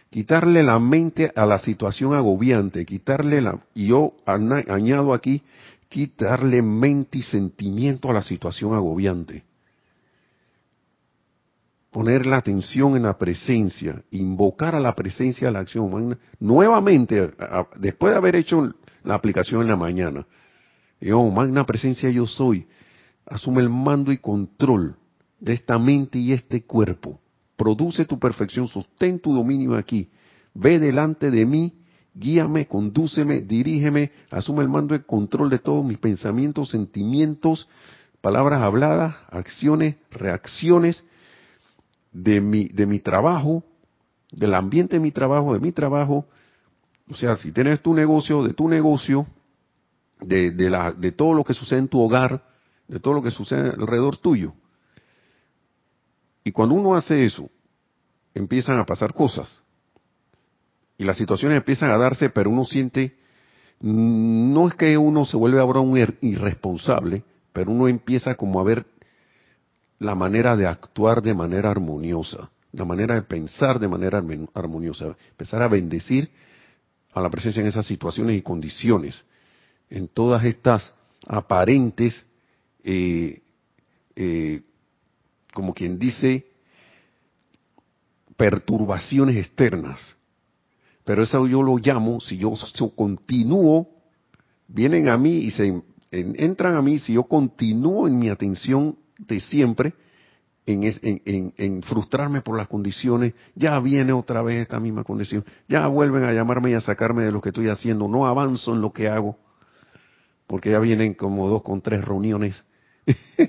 [0.09, 5.41] Quitarle la mente a la situación agobiante, quitarle la, y yo añado aquí,
[5.89, 9.43] quitarle mente y sentimiento a la situación agobiante
[11.91, 17.33] poner la atención en la presencia, invocar a la presencia de la acción magna, nuevamente,
[17.75, 18.73] después de haber hecho
[19.03, 20.25] la aplicación en la mañana,
[21.01, 22.65] yo, magna presencia yo soy,
[23.25, 24.95] asume el mando y control
[25.39, 27.19] de esta mente y este cuerpo,
[27.57, 30.09] produce tu perfección, sostén tu dominio aquí,
[30.53, 31.73] ve delante de mí,
[32.13, 37.67] guíame, condúceme, dirígeme, asume el mando y control de todos mis pensamientos, sentimientos,
[38.21, 41.03] palabras habladas, acciones, reacciones,
[42.11, 43.63] de mi, de mi trabajo,
[44.31, 46.25] del ambiente de mi trabajo, de mi trabajo,
[47.09, 49.27] o sea, si tienes tu negocio, de tu negocio,
[50.21, 52.43] de, de, la, de todo lo que sucede en tu hogar,
[52.87, 54.53] de todo lo que sucede alrededor tuyo.
[56.43, 57.49] Y cuando uno hace eso,
[58.33, 59.61] empiezan a pasar cosas.
[60.97, 63.15] Y las situaciones empiezan a darse, pero uno siente,
[63.79, 68.85] no es que uno se vuelve ahora un irresponsable, pero uno empieza como a ver
[70.01, 74.23] la manera de actuar de manera armoniosa, la manera de pensar de manera
[74.55, 76.31] armoniosa, empezar a bendecir
[77.13, 79.23] a la presencia en esas situaciones y condiciones,
[79.91, 80.91] en todas estas
[81.27, 82.25] aparentes,
[82.83, 83.43] eh,
[84.15, 84.63] eh,
[85.53, 86.47] como quien dice,
[88.35, 90.15] perturbaciones externas.
[91.03, 92.55] Pero eso yo lo llamo, si yo,
[92.95, 93.87] continúo,
[94.67, 99.39] vienen a mí y se entran a mí, si yo continúo en mi atención de
[99.39, 99.93] siempre
[100.65, 106.23] en, en, frustrarme por las condiciones, ya viene otra vez esta misma condición, ya vuelven
[106.23, 109.07] a llamarme y a sacarme de lo que estoy haciendo, no avanzo en lo que
[109.07, 109.37] hago,
[110.47, 112.63] porque ya vienen como dos con tres reuniones.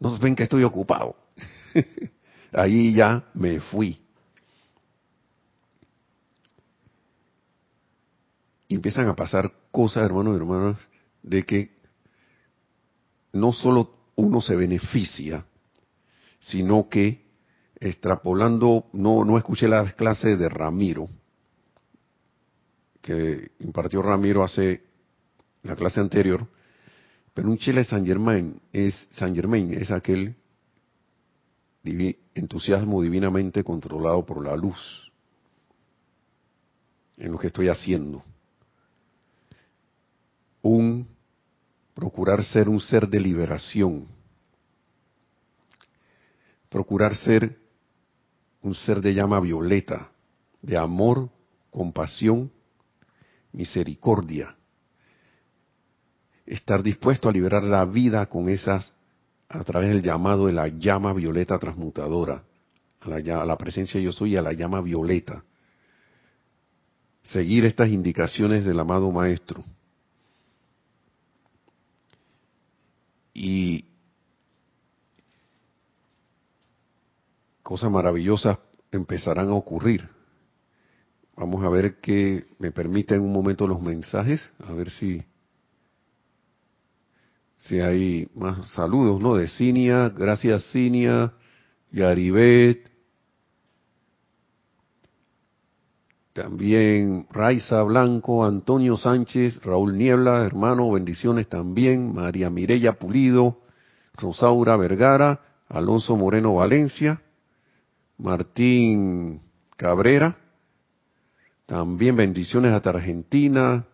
[0.00, 1.16] no ven que estoy ocupado.
[2.52, 4.00] Ahí ya me fui.
[8.68, 10.88] Y empiezan a pasar cosas, hermanos y hermanas,
[11.22, 11.78] de que
[13.32, 15.46] no solo uno se beneficia,
[16.40, 17.24] sino que
[17.78, 21.08] extrapolando, no, no escuché las clases de Ramiro,
[23.00, 24.82] que impartió Ramiro hace
[25.62, 26.46] la clase anterior,
[27.32, 30.34] Pero un Chile San Germain es San Germain es aquel
[32.34, 35.12] entusiasmo divinamente controlado por la luz
[37.16, 38.24] en lo que estoy haciendo.
[40.62, 41.06] Un
[41.98, 44.06] procurar ser un ser de liberación.
[46.68, 47.58] Procurar ser
[48.62, 50.08] un ser de llama violeta,
[50.62, 51.28] de amor,
[51.70, 52.52] compasión,
[53.50, 54.54] misericordia.
[56.46, 58.92] Estar dispuesto a liberar la vida con esas,
[59.48, 62.44] a través del llamado de la llama violeta transmutadora,
[63.00, 65.42] a la, a la presencia yo soy, a la llama violeta.
[67.22, 69.64] Seguir estas indicaciones del amado Maestro.
[73.40, 73.84] Y
[77.62, 78.58] cosas maravillosas
[78.90, 80.08] empezarán a ocurrir.
[81.36, 85.22] Vamos a ver qué me permiten un momento los mensajes, a ver si
[87.58, 89.36] si hay más saludos, ¿no?
[89.36, 91.32] De Cinia, gracias Cinia,
[91.92, 92.87] Yaribet,
[96.38, 103.58] también Raiza Blanco, Antonio Sánchez, Raúl Niebla, hermano, bendiciones también, María Mirella Pulido,
[104.14, 107.20] Rosaura Vergara, Alonso Moreno Valencia,
[108.18, 109.40] Martín
[109.76, 110.36] Cabrera,
[111.66, 113.84] también bendiciones hasta Argentina,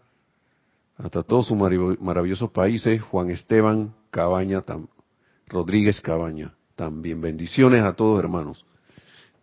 [0.98, 4.62] hasta todos sus maravillosos países, Juan Esteban Cabaña,
[5.48, 7.22] Rodríguez Cabaña, también.
[7.22, 8.66] Bendiciones a todos hermanos.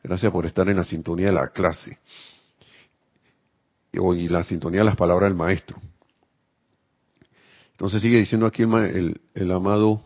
[0.04, 1.98] Gracias por estar en la sintonía de la clase
[3.94, 5.78] y la sintonía de las palabras del maestro.
[7.74, 10.02] Entonces sigue diciendo aquí el, amado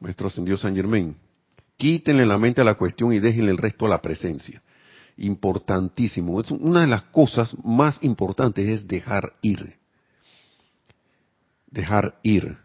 [0.00, 1.14] maestro ascendido San Germain.
[1.76, 4.62] Quítenle la mente a la cuestión y déjenle el resto a la presencia.
[5.18, 6.40] Importantísimo.
[6.40, 9.76] Es una de las cosas más importantes es dejar ir.
[11.66, 12.56] Dejar ir.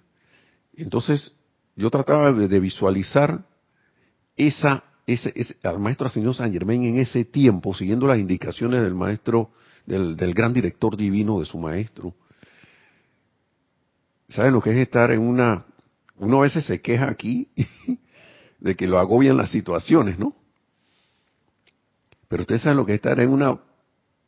[0.76, 1.34] Entonces,
[1.76, 3.46] yo trataba de, visualizar
[4.36, 9.52] esa, ese, al maestro ascendido San Germain en ese tiempo, siguiendo las indicaciones del maestro,
[9.88, 12.14] del, del gran director divino de su maestro.
[14.30, 15.66] ¿Saben lo que es estar en una,
[16.18, 17.48] uno a veces se queja aquí
[18.60, 20.36] de que lo agobian las situaciones, ¿no?
[22.28, 23.58] Pero ustedes saben lo que es estar en una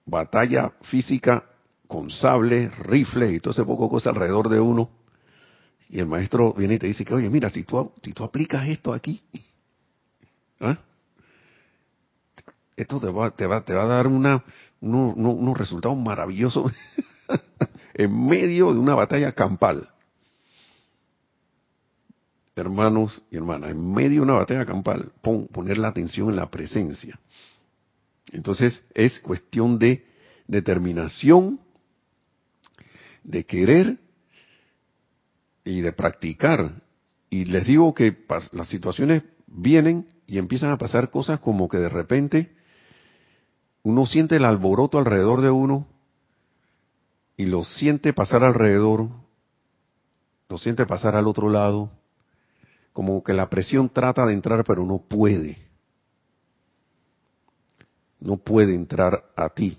[0.05, 1.43] batalla física
[1.85, 4.89] con sables, rifles y todo ese poco cosa alrededor de uno.
[5.89, 8.67] Y el maestro viene y te dice que, oye, mira, si tú, si tú aplicas
[8.69, 9.21] esto aquí,
[10.61, 10.77] ¿ah?
[12.77, 14.43] esto te va, te, va, te va a dar una,
[14.81, 16.71] unos resultados maravillosos
[17.93, 19.89] en medio de una batalla campal
[22.59, 27.19] hermanos y hermanas, en medio de una batalla campal, poner la atención en la presencia.
[28.31, 30.05] Entonces es cuestión de
[30.47, 31.59] determinación,
[33.23, 33.97] de querer
[35.63, 36.81] y de practicar.
[37.29, 41.89] Y les digo que las situaciones vienen y empiezan a pasar cosas como que de
[41.89, 42.55] repente
[43.83, 45.87] uno siente el alboroto alrededor de uno
[47.37, 49.09] y lo siente pasar alrededor,
[50.49, 51.91] lo siente pasar al otro lado,
[52.91, 55.57] como que la presión trata de entrar pero no puede.
[58.19, 59.77] No puede entrar a ti.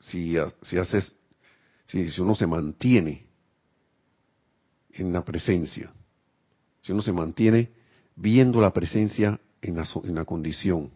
[0.00, 1.16] Si, si haces,
[1.86, 3.26] si, uno se mantiene
[4.90, 5.90] en la presencia,
[6.82, 7.70] si uno se mantiene
[8.14, 10.90] viendo la presencia en la, en la condición.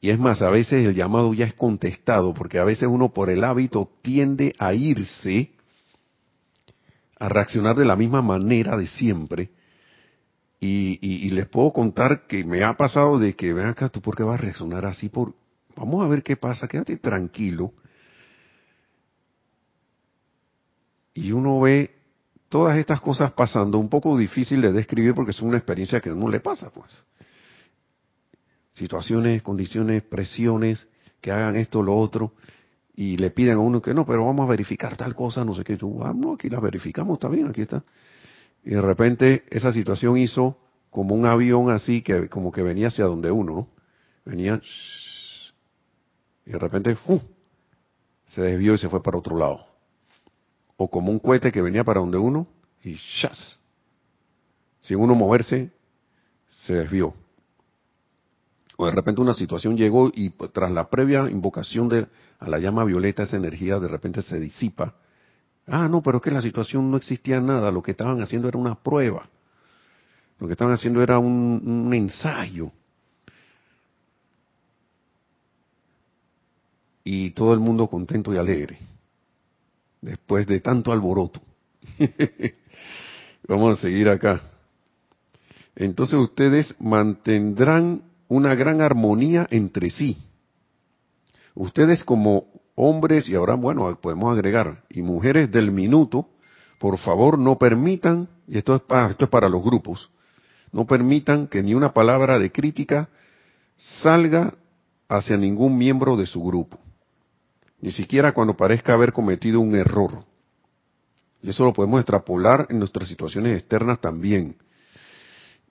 [0.00, 3.28] Y es más, a veces el llamado ya es contestado, porque a veces uno por
[3.28, 5.50] el hábito tiende a irse
[7.18, 9.50] a reaccionar de la misma manera de siempre.
[10.58, 14.22] Y, les puedo contar que me ha pasado de que, ven acá, ¿tú por qué
[14.22, 15.08] vas a reaccionar así?
[15.08, 15.34] Por,
[15.76, 17.72] vamos a ver qué pasa, quédate tranquilo.
[21.14, 21.94] Y uno ve
[22.48, 26.14] todas estas cosas pasando, un poco difícil de describir porque es una experiencia que a
[26.14, 26.90] uno le pasa, pues.
[28.80, 30.88] Situaciones, condiciones, presiones,
[31.20, 32.32] que hagan esto, lo otro
[32.96, 35.64] y le piden a uno que no, pero vamos a verificar tal cosa, no sé
[35.64, 37.84] qué, tú, ah, no, aquí la verificamos, está bien, aquí está.
[38.64, 40.56] Y de repente esa situación hizo
[40.88, 43.68] como un avión así, que como que venía hacia donde uno, ¿no?
[44.24, 44.62] Venía,
[46.46, 46.96] y de repente,
[48.24, 49.66] se desvió y se fue para otro lado.
[50.78, 52.46] O como un cohete que venía para donde uno,
[52.82, 53.58] y ¡chas!
[54.78, 55.70] Sin uno moverse,
[56.48, 57.14] se desvió
[58.80, 62.06] o de repente una situación llegó y pues, tras la previa invocación de
[62.38, 64.94] a la llama violeta esa energía de repente se disipa.
[65.66, 68.58] Ah, no, pero es que la situación no existía nada, lo que estaban haciendo era
[68.58, 69.28] una prueba.
[70.38, 72.72] Lo que estaban haciendo era un, un ensayo.
[77.04, 78.78] Y todo el mundo contento y alegre,
[80.00, 81.42] después de tanto alboroto,
[83.46, 84.40] Vamos a seguir acá.
[85.76, 90.16] Entonces ustedes mantendrán una gran armonía entre sí.
[91.54, 96.28] Ustedes como hombres, y ahora bueno, podemos agregar, y mujeres del minuto,
[96.78, 100.12] por favor no permitan, y esto es, para, esto es para los grupos,
[100.72, 103.08] no permitan que ni una palabra de crítica
[103.76, 104.54] salga
[105.08, 106.78] hacia ningún miembro de su grupo,
[107.80, 110.24] ni siquiera cuando parezca haber cometido un error.
[111.42, 114.56] Y eso lo podemos extrapolar en nuestras situaciones externas también.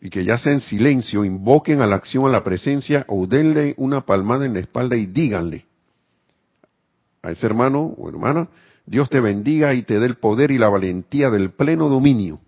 [0.01, 3.73] Y que ya sea en silencio, invoquen a la acción, a la presencia, o denle
[3.77, 5.65] una palmada en la espalda y díganle
[7.21, 8.47] a ese hermano o hermana,
[8.85, 12.39] Dios te bendiga y te dé el poder y la valentía del pleno dominio.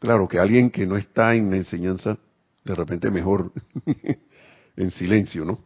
[0.00, 2.18] Claro que alguien que no está en la enseñanza,
[2.64, 3.52] de repente mejor
[4.76, 5.58] en silencio, ¿no?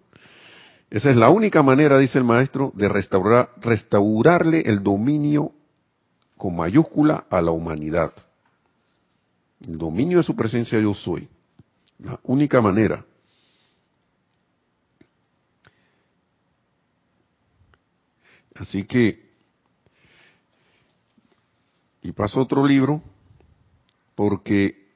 [0.90, 5.52] Esa es la única manera, dice el maestro, de restaurar, restaurarle el dominio
[6.36, 8.12] con mayúscula a la humanidad.
[9.66, 11.28] El dominio de su presencia yo soy.
[11.98, 13.04] La única manera.
[18.54, 19.30] Así que,
[22.02, 23.02] y paso otro libro,
[24.14, 24.90] porque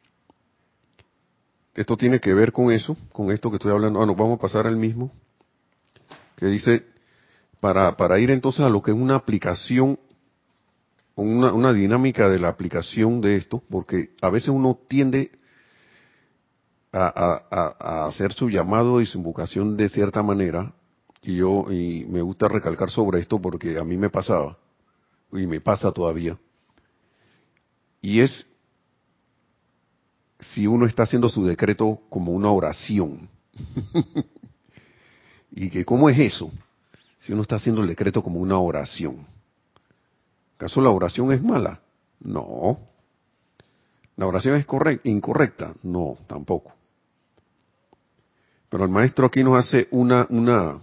[1.75, 4.03] esto tiene que ver con eso, con esto que estoy hablando.
[4.03, 5.13] Ah, nos vamos a pasar al mismo,
[6.37, 6.87] que dice,
[7.61, 9.99] para, para ir entonces a lo que es una aplicación
[11.17, 15.33] una, una dinámica de la aplicación de esto, porque a veces uno tiende
[16.93, 20.73] a, hacer su llamado y su invocación de cierta manera,
[21.23, 24.57] y yo y me gusta recalcar sobre esto porque a mí me pasaba,
[25.33, 26.39] y me pasa todavía,
[28.01, 28.47] y es
[30.39, 33.29] si uno está haciendo su decreto como una oración.
[35.51, 36.53] y que cómo es eso,
[37.19, 39.27] si uno está haciendo el decreto como una oración.
[40.57, 41.81] ¿Acaso la oración es mala?
[42.21, 42.79] No.
[44.17, 44.67] ¿La oración es
[45.05, 45.75] incorrecta?
[45.83, 46.73] No, tampoco.
[48.71, 50.79] Pero el maestro aquí nos hace una, una,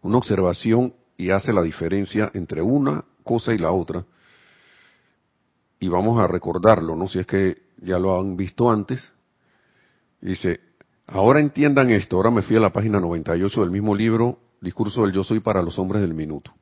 [0.00, 4.04] una observación y hace la diferencia entre una cosa y la otra.
[5.80, 7.08] Y vamos a recordarlo, ¿no?
[7.08, 9.12] Si es que ya lo han visto antes.
[10.20, 10.60] Dice,
[11.08, 12.16] ahora entiendan esto.
[12.16, 15.62] Ahora me fui a la página 98 del mismo libro, Discurso del Yo Soy para
[15.62, 16.52] los Hombres del Minuto.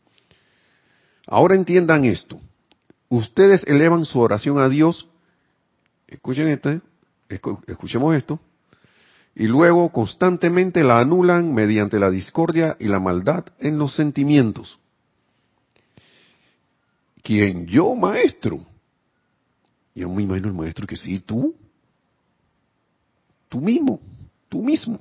[1.26, 2.40] Ahora entiendan esto.
[3.08, 5.08] Ustedes elevan su oración a Dios.
[6.06, 6.80] Escuchen esto,
[7.66, 8.40] escuchemos esto.
[9.34, 14.78] Y luego constantemente la anulan mediante la discordia y la maldad en los sentimientos.
[17.22, 17.66] ¿Quién?
[17.66, 18.64] Yo, maestro.
[19.94, 21.54] Yo me imagino el maestro que sí, tú.
[23.48, 24.00] Tú mismo.
[24.48, 25.00] Tú mismo.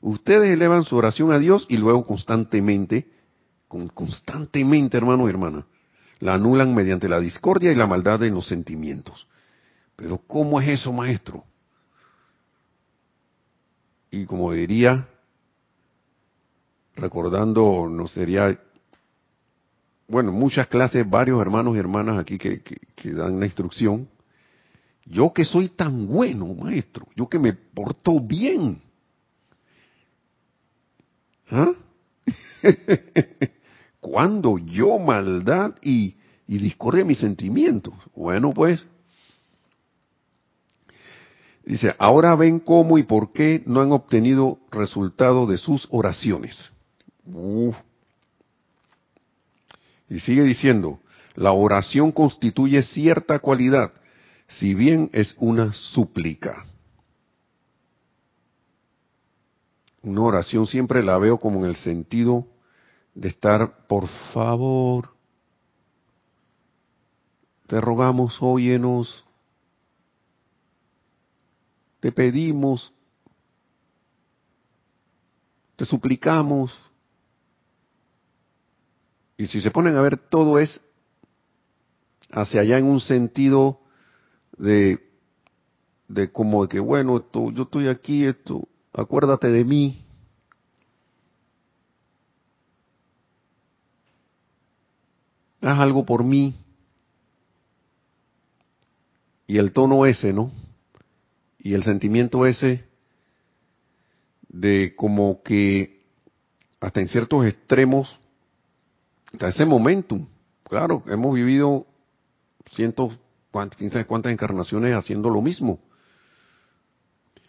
[0.00, 3.06] Ustedes elevan su oración a Dios y luego constantemente
[3.68, 5.66] constantemente, hermano y hermana,
[6.20, 9.28] la anulan mediante la discordia y la maldad en los sentimientos.
[9.94, 11.44] Pero ¿cómo es eso, maestro?
[14.10, 15.06] Y como diría,
[16.96, 18.58] recordando, no sería,
[20.08, 22.62] bueno, muchas clases, varios hermanos y hermanas aquí que,
[23.12, 24.08] dan la instrucción,
[25.04, 28.82] yo que soy tan bueno, maestro, yo que me porto bien.
[31.50, 31.72] ¿Ah?
[34.00, 37.94] cuando yo maldad y, y discordia mis sentimientos?
[38.14, 38.84] Bueno, pues,
[41.64, 46.72] dice, ahora ven cómo y por qué no han obtenido resultado de sus oraciones.
[50.08, 51.00] Y sigue diciendo,
[51.34, 53.92] la oración constituye cierta cualidad,
[54.48, 56.64] si bien es una súplica.
[60.02, 62.46] Una oración siempre la veo como en el sentido
[63.18, 65.10] de estar, por favor,
[67.66, 69.24] te rogamos, óyenos,
[71.98, 72.94] te pedimos,
[75.74, 76.72] te suplicamos.
[79.36, 80.80] Y si se ponen a ver, todo es
[82.30, 83.80] hacia allá en un sentido
[84.58, 85.10] de,
[86.06, 90.04] de como de que, bueno, esto, yo estoy aquí, esto, acuérdate de mí,
[95.62, 96.54] haz algo por mí.
[99.46, 100.50] Y el tono ese, ¿no?
[101.58, 102.84] Y el sentimiento ese
[104.48, 106.02] de como que
[106.80, 108.18] hasta en ciertos extremos,
[109.32, 110.26] hasta ese momentum,
[110.62, 111.86] claro, hemos vivido
[112.70, 113.18] cientos,
[113.76, 115.80] quién sabe cuántas encarnaciones haciendo lo mismo.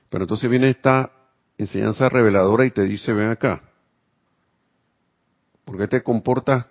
[0.09, 1.11] Pero entonces viene esta
[1.57, 3.61] enseñanza reveladora y te dice, ven acá,
[5.65, 6.65] ¿por qué te comportas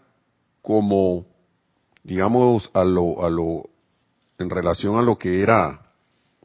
[0.62, 1.26] como
[2.09, 3.68] digamos, a lo, a lo,
[4.38, 5.92] en relación a lo que era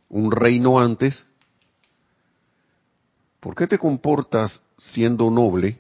[0.09, 1.26] un reino antes,
[3.39, 5.80] ¿por qué te comportas siendo noble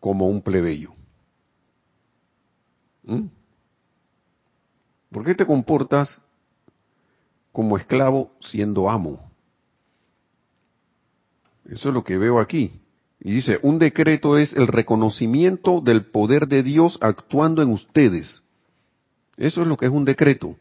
[0.00, 0.92] como un plebeyo?
[3.04, 3.26] ¿Mm?
[5.12, 6.20] ¿Por qué te comportas
[7.52, 9.30] como esclavo siendo amo?
[11.66, 12.80] Eso es lo que veo aquí.
[13.24, 18.42] Y dice, un decreto es el reconocimiento del poder de Dios actuando en ustedes.
[19.38, 20.56] Eso es lo que es un decreto.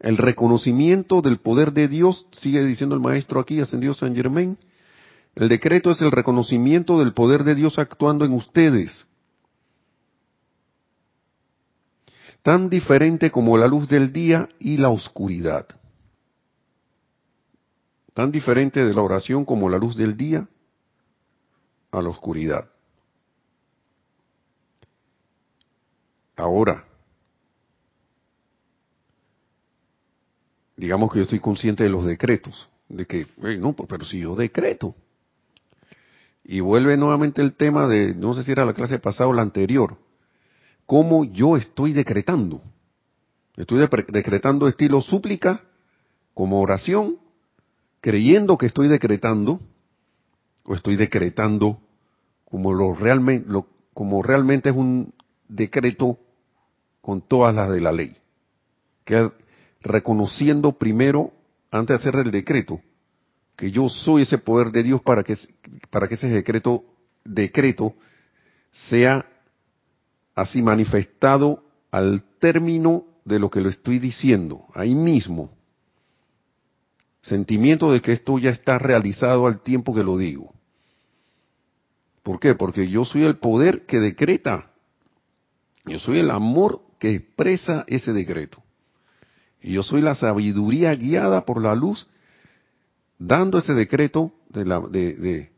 [0.00, 4.58] El reconocimiento del poder de Dios, sigue diciendo el maestro aquí, ascendido San Germain.
[5.36, 9.06] El decreto es el reconocimiento del poder de Dios actuando en ustedes.
[12.42, 15.66] Tan diferente como la luz del día y la oscuridad.
[18.12, 20.48] Tan diferente de la oración como la luz del día
[21.90, 22.68] a la oscuridad.
[26.36, 26.84] Ahora,
[30.76, 33.26] digamos que yo estoy consciente de los decretos, de que,
[33.58, 34.94] no, pues, pero si yo decreto.
[36.44, 39.42] Y vuelve nuevamente el tema de, no sé si era la clase pasada o la
[39.42, 39.98] anterior,
[40.86, 42.62] cómo yo estoy decretando.
[43.56, 45.62] Estoy decretando estilo súplica,
[46.32, 47.18] como oración,
[48.00, 49.60] creyendo que estoy decretando,
[50.68, 51.80] o estoy decretando
[52.44, 55.14] como lo realmente, lo, como realmente es un
[55.48, 56.18] decreto
[57.00, 58.14] con todas las de la ley.
[59.04, 59.30] Que
[59.80, 61.32] reconociendo primero,
[61.70, 62.82] antes de hacer el decreto,
[63.56, 65.36] que yo soy ese poder de Dios para que,
[65.90, 66.84] para que ese decreto,
[67.24, 67.94] decreto
[68.90, 69.24] sea
[70.34, 75.50] así manifestado al término de lo que lo estoy diciendo, ahí mismo.
[77.22, 80.57] Sentimiento de que esto ya está realizado al tiempo que lo digo.
[82.28, 82.54] ¿Por qué?
[82.54, 84.70] Porque yo soy el poder que decreta.
[85.86, 88.62] Yo soy el amor que expresa ese decreto.
[89.62, 92.06] Y yo soy la sabiduría guiada por la luz,
[93.18, 95.50] dando ese decreto de, la, de,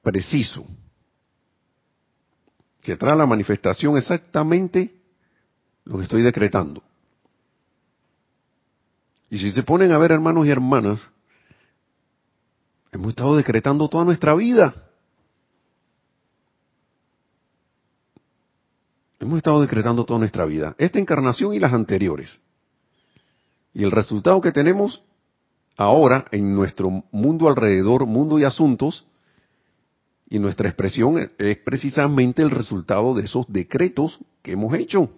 [0.00, 0.64] preciso,
[2.80, 4.94] que trae la manifestación exactamente
[5.84, 6.82] lo que estoy decretando.
[9.28, 11.06] Y si se ponen a ver, hermanos y hermanas,
[12.90, 14.86] hemos estado decretando toda nuestra vida.
[19.20, 22.40] Hemos estado decretando toda nuestra vida, esta encarnación y las anteriores.
[23.74, 25.02] Y el resultado que tenemos
[25.76, 29.06] ahora en nuestro mundo alrededor, mundo y asuntos,
[30.30, 35.10] y nuestra expresión es precisamente el resultado de esos decretos que hemos hecho,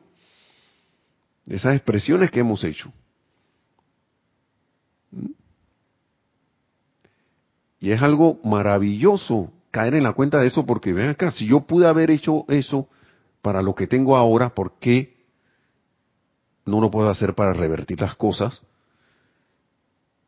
[1.47, 2.93] de esas expresiones que hemos hecho.
[7.79, 11.61] Y es algo maravilloso caer en la cuenta de eso, porque ven acá, si yo
[11.61, 12.89] pude haber hecho eso,
[13.43, 15.17] para lo que tengo ahora, ¿por qué
[16.65, 18.63] no lo puedo hacer para revertir las cosas?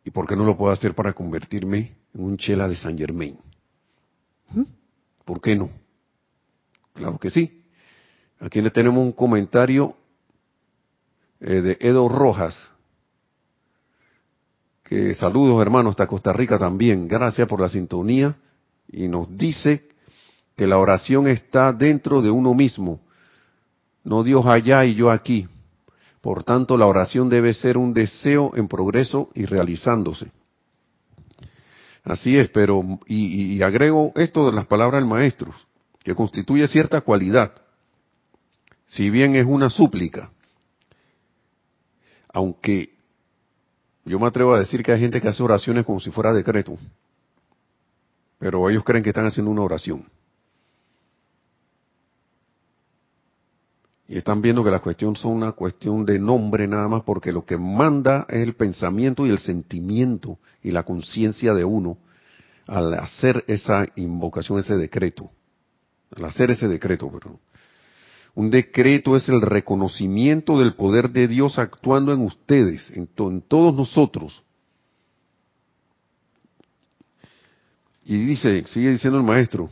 [0.05, 3.39] ¿Y por qué no lo puedo hacer para convertirme en un chela de Saint Germain?
[4.51, 4.65] ¿Mm?
[5.25, 5.71] ¿Por qué no?
[6.93, 7.65] Claro que sí.
[8.41, 9.97] Aquí le tenemos un comentario
[11.41, 12.71] eh, de Edo Rojas.
[14.83, 17.09] Que saludos hermanos hasta Costa Rica también.
[17.09, 18.37] Gracias por la sintonía.
[18.89, 19.89] Y nos dice
[20.57, 23.01] que la oración está dentro de uno mismo
[24.05, 25.49] no Dios allá y yo aquí.
[26.21, 30.31] Por tanto, la oración debe ser un deseo en progreso y realizándose.
[32.05, 35.53] Así es, pero, y, agrego esto de las palabras del maestro,
[36.03, 37.55] que constituye cierta cualidad,
[38.85, 40.31] si bien es una súplica,
[42.31, 42.95] aunque
[44.05, 46.77] yo me atrevo a decir que hay gente que hace oraciones como si fuera decreto,
[48.39, 50.05] pero ellos creen que están haciendo una oración.
[54.07, 57.45] Y están viendo que la cuestión son una cuestión de nombre nada más porque lo
[57.45, 61.97] que manda es el pensamiento y el sentimiento y la conciencia de uno
[62.67, 65.31] al hacer esa invocación, ese decreto.
[66.17, 67.39] Al hacer ese decreto, pero
[68.35, 74.43] un decreto es el reconocimiento del poder de Dios actuando en ustedes, en todos nosotros.
[78.05, 79.71] Y dice, sigue diciendo el maestro,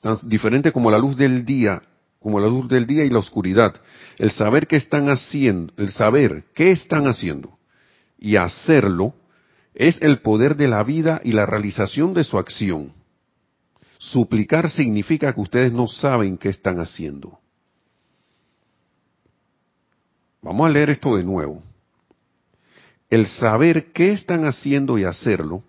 [0.00, 1.82] tan diferente como la luz del día
[2.20, 3.80] como la luz del día y la oscuridad.
[4.18, 7.58] El saber qué están haciendo, el saber qué están haciendo
[8.18, 9.14] y hacerlo
[9.74, 12.92] es el poder de la vida y la realización de su acción.
[13.98, 17.38] Suplicar significa que ustedes no saben qué están haciendo.
[20.42, 21.62] Vamos a leer esto de nuevo.
[23.10, 25.62] El saber qué están haciendo y hacerlo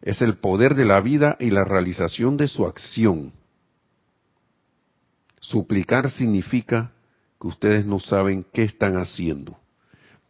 [0.00, 3.32] es el poder de la vida y la realización de su acción
[5.40, 6.92] Suplicar significa
[7.40, 9.56] que ustedes no saben qué están haciendo.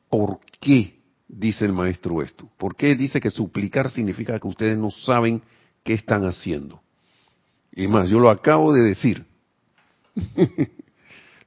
[0.08, 2.48] ¿Por qué dice el maestro esto?
[2.58, 5.42] ¿Por qué dice que suplicar significa que ustedes no saben
[5.82, 6.80] qué están haciendo?
[7.72, 9.26] Y más, yo lo acabo de decir.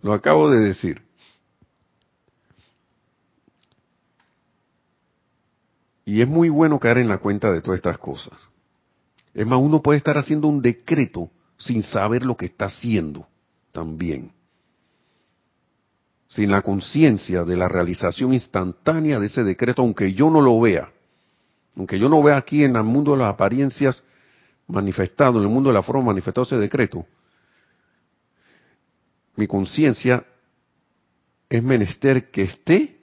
[0.02, 1.02] lo acabo de decir.
[6.06, 8.34] Y es muy bueno caer en la cuenta de todas estas cosas.
[9.34, 13.28] Es más, uno puede estar haciendo un decreto sin saber lo que está haciendo
[13.72, 14.32] también.
[16.30, 20.90] Sin la conciencia de la realización instantánea de ese decreto, aunque yo no lo vea.
[21.76, 24.04] Aunque yo no vea aquí en el mundo de las apariencias
[24.68, 27.06] manifestado, en el mundo de la forma manifestado ese decreto,
[29.36, 30.26] mi conciencia
[31.50, 32.98] es menester que esté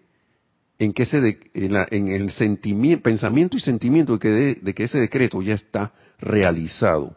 [0.78, 4.30] en que ese en, el sentimiento, pensamiento y sentimiento de que,
[4.62, 7.16] de que ese decreto ya está realizado.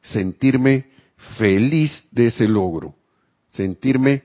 [0.00, 0.89] Sentirme
[1.38, 2.94] feliz de ese logro,
[3.52, 4.24] sentirme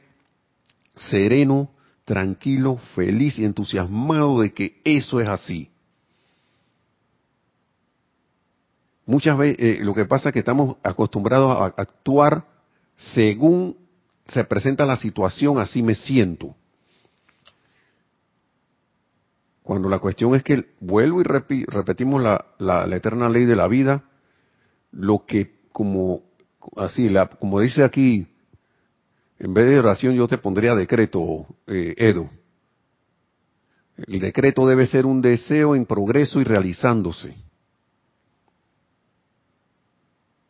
[0.95, 1.71] sereno,
[2.05, 5.69] tranquilo, feliz y entusiasmado de que eso es así.
[9.05, 12.45] Muchas veces eh, lo que pasa es que estamos acostumbrados a actuar
[12.97, 13.77] según
[14.27, 16.55] se presenta la situación, así me siento.
[19.61, 24.03] Cuando la cuestión es que vuelvo y repetimos la, la, eterna ley de la vida,
[24.91, 26.21] lo que como
[26.75, 28.27] así, la, como dice aquí,
[29.39, 32.29] en vez de oración yo te pondría decreto, eh, Edo.
[34.07, 37.33] El decreto debe ser un deseo en progreso y realizándose.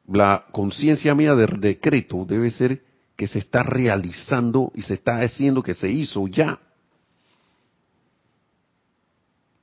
[0.07, 2.82] la conciencia mía del decreto debe ser
[3.16, 6.59] que se está realizando y se está haciendo que se hizo ya.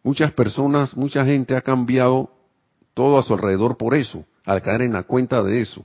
[0.02, 2.30] Muchas personas, mucha gente ha cambiado
[2.94, 5.84] todo a su alrededor por eso, al caer en la cuenta de eso.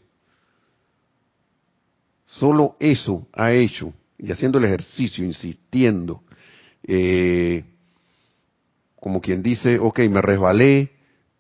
[2.28, 6.24] Solo eso ha hecho, y haciendo el ejercicio, insistiendo,
[6.84, 7.64] eh,
[9.00, 10.92] como quien dice, ok, me resbalé,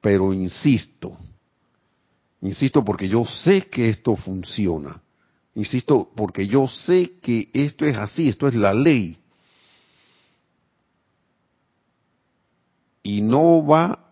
[0.02, 1.18] pero insisto,
[2.42, 5.02] Insisto porque yo sé que esto funciona.
[5.56, 9.18] Insisto porque yo sé que esto es así, esto es la ley.
[13.02, 14.08] Y no va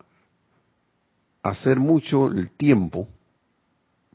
[1.43, 3.07] a ser mucho el tiempo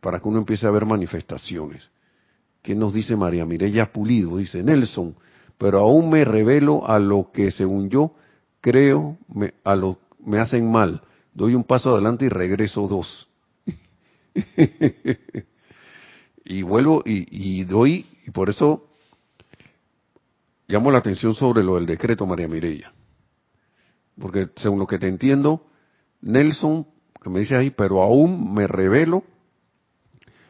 [0.01, 1.89] para que uno empiece a ver manifestaciones.
[2.63, 4.37] ¿Qué nos dice María Mireya Pulido?
[4.37, 5.15] Dice Nelson,
[5.59, 8.15] pero aún me revelo a lo que según yo
[8.61, 11.03] creo me, a lo, me hacen mal.
[11.33, 13.29] Doy un paso adelante y regreso dos.
[16.45, 18.87] y vuelvo y, doy, y por eso
[20.69, 22.93] llamo la atención sobre lo del decreto María Mireya.
[24.19, 25.67] Porque según lo que te entiendo,
[26.21, 26.87] Nelson,
[27.23, 29.25] que me dice ahí, pero aún me revelo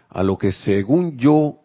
[0.08, 1.59] a lo que según yo,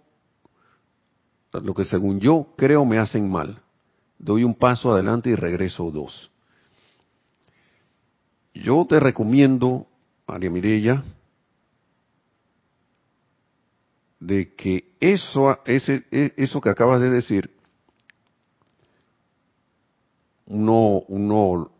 [1.59, 3.61] lo que según yo creo me hacen mal.
[4.17, 6.31] Doy un paso adelante y regreso dos.
[8.53, 9.87] Yo te recomiendo,
[10.27, 11.03] María Mireya,
[14.19, 17.51] de que eso, ese, e, eso que acabas de decir,
[20.47, 21.71] uno, uno,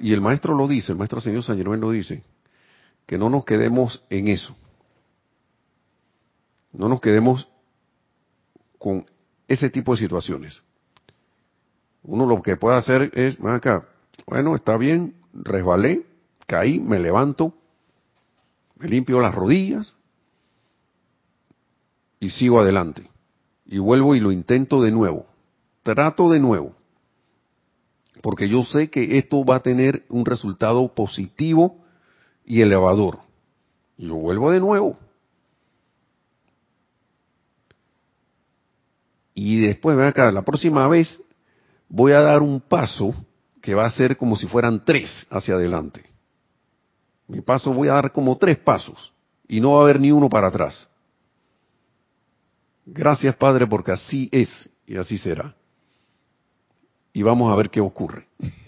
[0.00, 2.22] y el maestro lo dice, el maestro señor San Germán lo dice,
[3.06, 4.56] que no nos quedemos en eso.
[6.72, 7.47] No nos quedemos
[8.78, 9.06] con
[9.46, 10.62] ese tipo de situaciones.
[12.02, 13.86] Uno lo que puede hacer es, acá,
[14.26, 16.06] bueno, está bien, resbalé,
[16.46, 17.54] caí, me levanto,
[18.76, 19.94] me limpio las rodillas,
[22.20, 23.08] y sigo adelante.
[23.66, 25.26] Y vuelvo y lo intento de nuevo.
[25.82, 26.74] Trato de nuevo.
[28.22, 31.84] Porque yo sé que esto va a tener un resultado positivo
[32.44, 33.20] y elevador.
[33.96, 34.98] Y lo vuelvo de nuevo.
[39.40, 41.22] Y después, ven acá, la próxima vez
[41.88, 43.14] voy a dar un paso
[43.62, 46.02] que va a ser como si fueran tres hacia adelante.
[47.28, 49.12] Mi paso voy a dar como tres pasos
[49.46, 50.88] y no va a haber ni uno para atrás.
[52.84, 55.54] Gracias Padre porque así es y así será.
[57.12, 58.26] Y vamos a ver qué ocurre.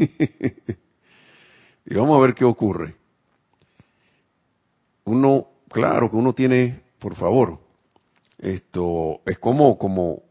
[1.84, 2.94] y vamos a ver qué ocurre.
[5.02, 7.58] Uno, claro que uno tiene, por favor,
[8.38, 10.29] esto es como, como,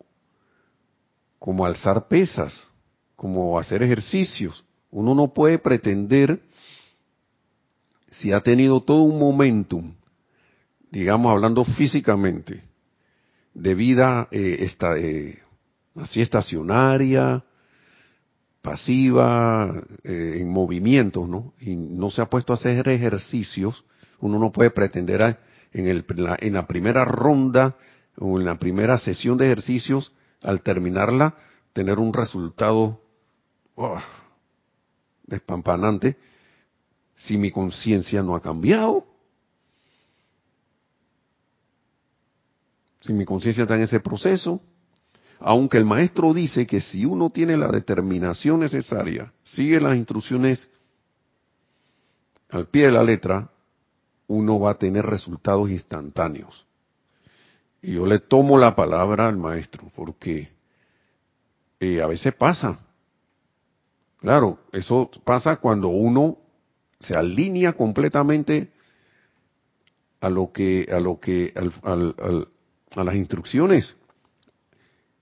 [1.39, 2.69] como alzar pesas,
[3.15, 4.63] como hacer ejercicios.
[4.91, 6.41] Uno no puede pretender,
[8.11, 9.93] si ha tenido todo un momentum,
[10.91, 12.63] digamos hablando físicamente,
[13.53, 15.39] de vida eh, esta, eh,
[15.95, 17.43] así estacionaria,
[18.61, 21.53] pasiva, eh, en movimiento, ¿no?
[21.59, 23.85] Y no se ha puesto a hacer ejercicios,
[24.19, 25.37] uno no puede pretender
[25.71, 26.05] en, el,
[26.39, 27.77] en la primera ronda
[28.17, 30.11] o en la primera sesión de ejercicios,
[30.41, 31.35] al terminarla,
[31.73, 33.01] tener un resultado
[33.75, 33.99] oh,
[35.23, 36.17] despampanante
[37.15, 39.05] si mi conciencia no ha cambiado.
[43.01, 44.61] Si mi conciencia está en ese proceso,
[45.39, 50.69] aunque el maestro dice que si uno tiene la determinación necesaria, sigue las instrucciones
[52.49, 53.49] al pie de la letra,
[54.27, 56.65] uno va a tener resultados instantáneos.
[57.81, 60.49] Y yo le tomo la palabra al maestro, porque
[61.79, 62.79] eh, a veces pasa.
[64.17, 66.37] Claro, eso pasa cuando uno
[66.99, 68.71] se alinea completamente
[70.19, 73.95] a lo que, a lo que, a las instrucciones,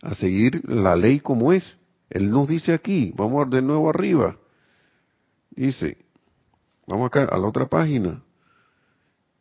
[0.01, 1.77] a seguir la ley como es.
[2.09, 4.37] Él nos dice aquí, vamos de nuevo arriba,
[5.51, 5.97] dice,
[6.87, 8.23] vamos acá a la otra página,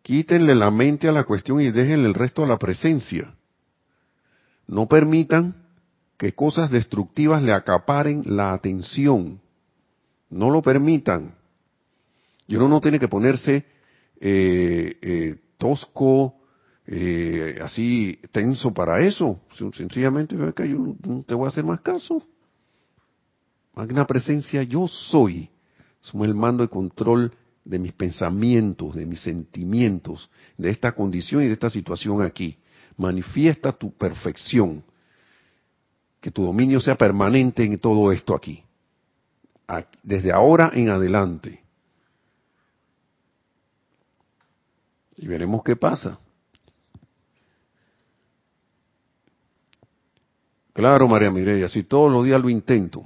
[0.06, 3.34] quítenle la mente a la cuestión y déjenle el resto a la presencia.
[4.68, 5.56] No permitan
[6.16, 9.40] que cosas destructivas le acaparen la atención.
[10.30, 11.34] No lo permitan.
[12.46, 13.66] Y uno no tiene que ponerse
[14.20, 16.36] eh, eh, tosco,
[16.86, 19.40] eh, así tenso para eso.
[19.74, 22.22] Sencillamente, que yo no te voy a hacer más caso.
[23.74, 25.50] Magna presencia, yo soy.
[26.00, 27.32] Somos el mando de control
[27.66, 32.56] de mis pensamientos, de mis sentimientos, de esta condición y de esta situación aquí.
[32.96, 34.84] Manifiesta tu perfección.
[36.20, 38.62] Que tu dominio sea permanente en todo esto aquí.
[40.02, 41.60] Desde ahora en adelante.
[45.16, 46.18] Y veremos qué pasa.
[50.72, 53.02] Claro, María Mireya, si todos los días lo intento,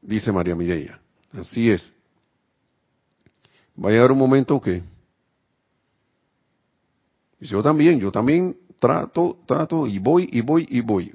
[0.00, 1.00] dice María Mireya.
[1.32, 1.92] Así es.
[3.82, 4.82] Va a llegar un momento que
[7.40, 11.14] yo también, yo también trato, trato y voy y voy y voy.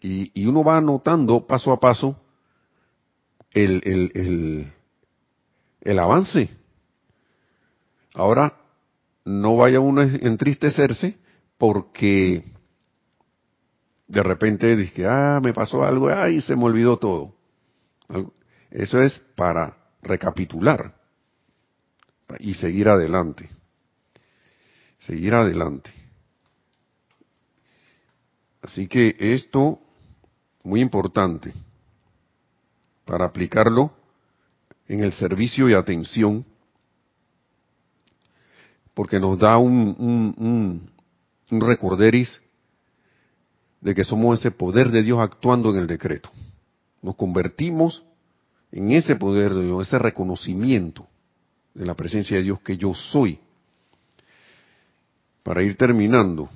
[0.00, 2.20] Y, uno va anotando paso a paso
[3.50, 4.72] el, el, el,
[5.80, 6.50] el avance.
[8.14, 8.54] Ahora,
[9.24, 11.16] no vaya uno a entristecerse
[11.56, 12.44] porque
[14.06, 17.34] de repente dice, ah, me pasó algo, ay, se me olvidó todo.
[18.70, 21.03] Eso es para recapitular
[22.38, 23.48] y seguir adelante.
[24.98, 25.90] Seguir adelante.
[28.62, 29.78] Así que esto,
[30.62, 31.52] muy importante,
[33.04, 33.92] para aplicarlo
[34.88, 36.46] en el servicio y atención
[38.94, 40.88] porque nos da un,
[41.50, 42.40] un, recorderis
[43.80, 46.30] de que somos ese poder de Dios actuando en el decreto.
[47.02, 48.02] Nos convertimos
[48.72, 51.06] en ese poder de Dios, ese reconocimiento
[51.74, 53.38] de la presencia de Dios que yo soy.
[55.42, 56.48] Para ir terminando,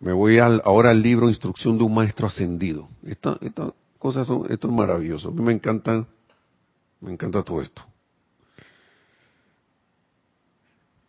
[0.00, 2.88] me voy ahora al libro Instrucción de un Maestro Ascendido.
[3.04, 5.28] Estas esta cosas son, esto es maravilloso.
[5.28, 6.06] A mí me encantan,
[7.00, 7.82] me encanta todo esto.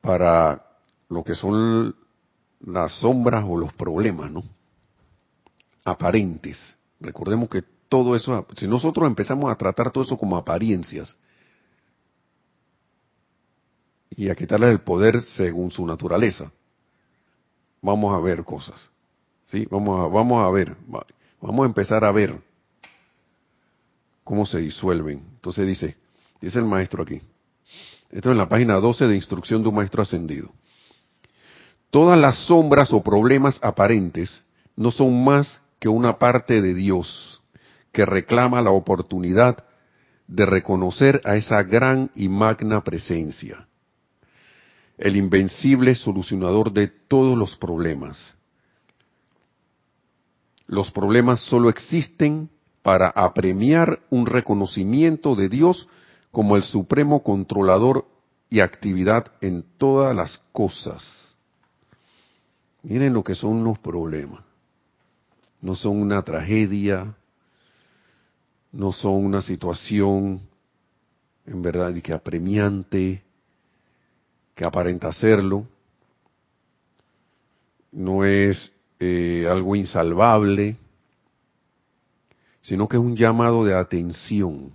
[0.03, 0.61] para
[1.07, 1.95] lo que son
[2.59, 4.43] las sombras o los problemas, ¿no?
[5.85, 6.77] Aparentes.
[6.99, 7.63] Recordemos que
[7.93, 11.15] todo eso, si nosotros empezamos a tratar todo eso como apariencias
[14.09, 16.51] y a quitarle el poder según su naturaleza,
[17.83, 18.89] vamos a ver cosas.
[19.45, 19.67] ¿Sí?
[19.69, 20.75] Vamos a, vamos a ver,
[21.39, 22.41] vamos a empezar a ver
[24.23, 25.19] cómo se disuelven.
[25.35, 25.95] Entonces dice,
[26.41, 27.21] dice el maestro aquí,
[28.09, 30.49] esto es en la página 12 de Instrucción de un Maestro Ascendido.
[31.91, 34.41] Todas las sombras o problemas aparentes
[34.75, 37.42] no son más que una parte de Dios
[37.93, 39.63] que reclama la oportunidad
[40.27, 43.67] de reconocer a esa gran y magna presencia,
[44.97, 48.33] el invencible solucionador de todos los problemas.
[50.67, 52.49] Los problemas solo existen
[52.81, 55.87] para apremiar un reconocimiento de Dios
[56.31, 58.07] como el supremo controlador
[58.49, 61.35] y actividad en todas las cosas.
[62.81, 64.41] Miren lo que son los problemas.
[65.61, 67.15] No son una tragedia,
[68.73, 70.41] no son una situación
[71.45, 73.23] en verdad que apremiante,
[74.53, 75.65] que aparenta serlo,
[77.91, 80.75] no es eh, algo insalvable,
[82.61, 84.73] sino que es un llamado de atención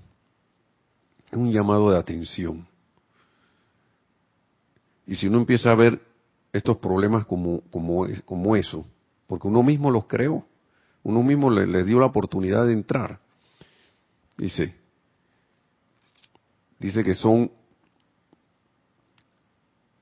[1.30, 2.66] es un llamado de atención.
[5.06, 6.00] Y si uno empieza a ver
[6.52, 8.84] estos problemas como, como, como eso,
[9.26, 10.44] porque uno mismo los creó,
[11.02, 13.20] uno mismo le, dio la oportunidad de entrar,
[14.38, 14.74] dice,
[16.78, 17.50] dice que son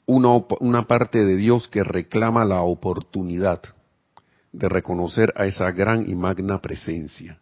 [0.07, 3.61] un una, una parte de Dios que reclama la oportunidad
[4.53, 7.41] de reconocer a esa gran y magna presencia.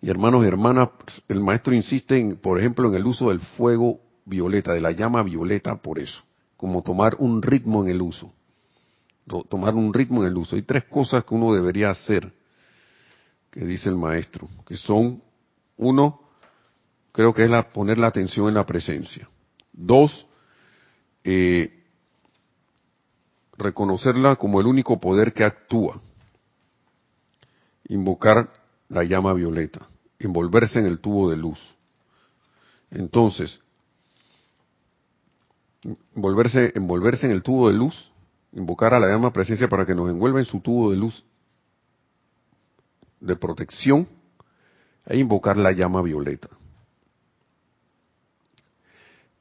[0.00, 0.90] Y hermanos y hermanas,
[1.28, 5.22] el maestro insiste, en, por ejemplo, en el uso del fuego violeta, de la llama
[5.22, 6.22] violeta, por eso,
[6.56, 8.32] como tomar un ritmo en el uso.
[9.48, 10.54] Tomar un ritmo en el uso.
[10.54, 12.32] Hay tres cosas que uno debería hacer,
[13.50, 15.20] que dice el maestro, que son,
[15.76, 16.20] uno,
[17.12, 19.28] creo que es la, poner la atención en la presencia.
[19.72, 20.26] Dos,
[21.24, 21.82] eh,
[23.56, 26.00] reconocerla como el único poder que actúa.
[27.88, 28.52] Invocar
[28.88, 29.86] la llama violeta,
[30.18, 31.58] envolverse en el tubo de luz.
[32.90, 33.60] Entonces,
[36.14, 38.10] envolverse, envolverse en el tubo de luz,
[38.52, 41.24] invocar a la llama presencia para que nos envuelva en su tubo de luz
[43.20, 44.08] de protección
[45.06, 46.48] e invocar la llama violeta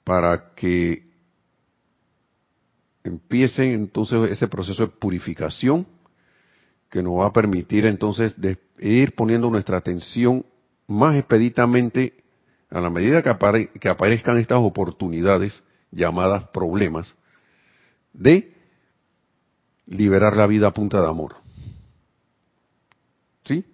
[0.04, 1.04] para que
[3.04, 5.88] empiece entonces ese proceso de purificación
[6.90, 8.36] que nos va a permitir entonces
[8.80, 10.46] ir poniendo nuestra atención
[10.88, 12.14] más expeditamente
[12.70, 17.16] a la medida que, que aparezcan estas oportunidades llamadas problemas
[18.14, 18.54] de
[19.88, 21.45] liberar la vida a punta de amor.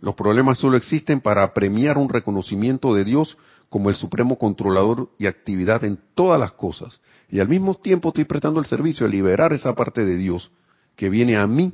[0.01, 3.37] Los problemas solo existen para premiar un reconocimiento de Dios
[3.69, 6.99] como el supremo controlador y actividad en todas las cosas.
[7.29, 10.51] Y al mismo tiempo estoy prestando el servicio de liberar esa parte de Dios
[10.95, 11.73] que viene a mí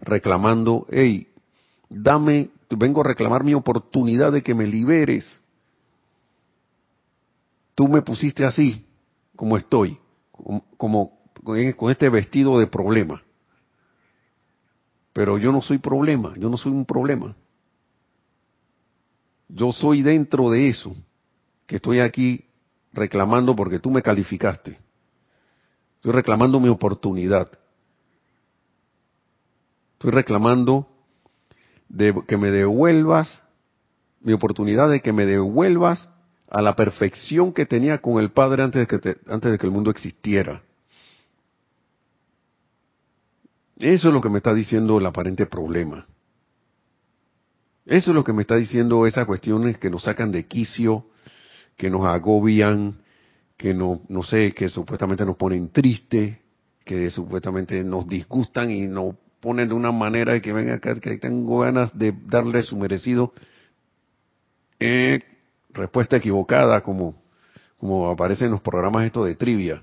[0.00, 1.26] reclamando, hey,
[1.88, 5.42] dame, vengo a reclamar mi oportunidad de que me liberes.
[7.74, 8.86] Tú me pusiste así,
[9.34, 9.98] como estoy,
[10.76, 13.22] como, con este vestido de problema.
[15.12, 17.36] Pero yo no soy problema, yo no soy un problema.
[19.48, 20.94] Yo soy dentro de eso
[21.66, 22.46] que estoy aquí
[22.92, 24.78] reclamando porque tú me calificaste.
[25.96, 27.50] Estoy reclamando mi oportunidad.
[29.94, 30.88] Estoy reclamando
[31.88, 33.42] de que me devuelvas
[34.22, 36.10] mi oportunidad de que me devuelvas
[36.48, 39.72] a la perfección que tenía con el Padre antes de que, antes de que el
[39.72, 40.62] mundo existiera.
[43.82, 46.06] Eso es lo que me está diciendo el aparente problema.
[47.84, 51.06] Eso es lo que me está diciendo esas cuestiones que nos sacan de quicio,
[51.76, 53.00] que nos agobian,
[53.56, 56.38] que no, no sé, que supuestamente nos ponen tristes,
[56.84, 61.18] que supuestamente nos disgustan y nos ponen de una manera de que venga acá, que
[61.18, 63.32] tengo ganas de darle su merecido.
[64.78, 65.18] Eh,
[65.70, 67.20] respuesta equivocada, como,
[67.78, 69.82] como aparece en los programas estos de trivia.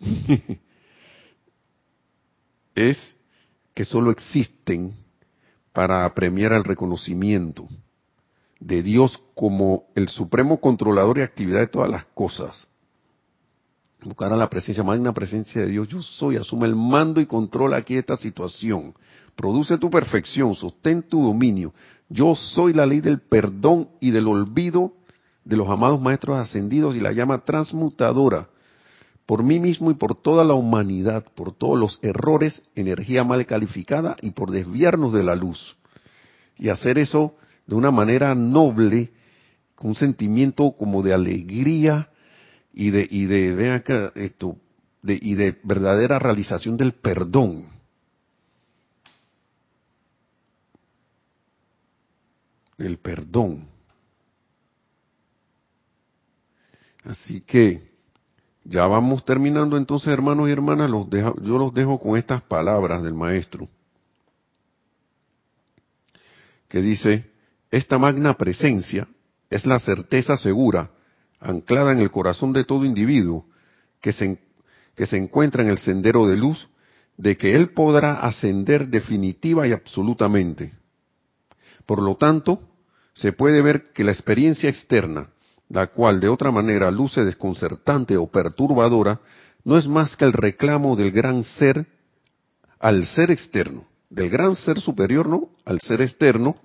[2.74, 3.16] es
[3.76, 4.94] que solo existen
[5.74, 7.68] para premiar el reconocimiento
[8.58, 12.66] de Dios como el supremo controlador y actividad de todas las cosas.
[14.02, 17.74] Buscar a la presencia, magna presencia de Dios, yo soy, asume el mando y control
[17.74, 18.94] aquí esta situación.
[19.34, 21.74] Produce tu perfección, sostén tu dominio.
[22.08, 24.94] Yo soy la ley del perdón y del olvido
[25.44, 28.48] de los amados maestros ascendidos y la llama transmutadora.
[29.26, 34.16] Por mí mismo y por toda la humanidad, por todos los errores, energía mal calificada
[34.22, 35.76] y por desviarnos de la luz.
[36.56, 37.34] Y hacer eso
[37.66, 39.10] de una manera noble,
[39.74, 42.08] con un sentimiento como de alegría
[42.72, 44.56] y de, y de, vean acá, esto,
[45.02, 47.66] de, y de verdadera realización del perdón.
[52.78, 53.66] El perdón.
[57.04, 57.85] Así que
[58.68, 63.68] ya vamos terminando entonces, hermanos y hermanas, yo los dejo con estas palabras del maestro,
[66.68, 67.30] que dice,
[67.70, 69.06] esta magna presencia
[69.50, 70.90] es la certeza segura,
[71.38, 73.46] anclada en el corazón de todo individuo,
[74.00, 74.38] que se,
[74.96, 76.68] que se encuentra en el sendero de luz,
[77.16, 80.72] de que él podrá ascender definitiva y absolutamente.
[81.86, 82.60] Por lo tanto,
[83.14, 85.30] se puede ver que la experiencia externa,
[85.68, 89.20] la cual de otra manera luce desconcertante o perturbadora,
[89.64, 91.86] no es más que el reclamo del gran ser
[92.78, 95.48] al ser externo, del gran ser superior, ¿no?
[95.64, 96.56] Al ser externo,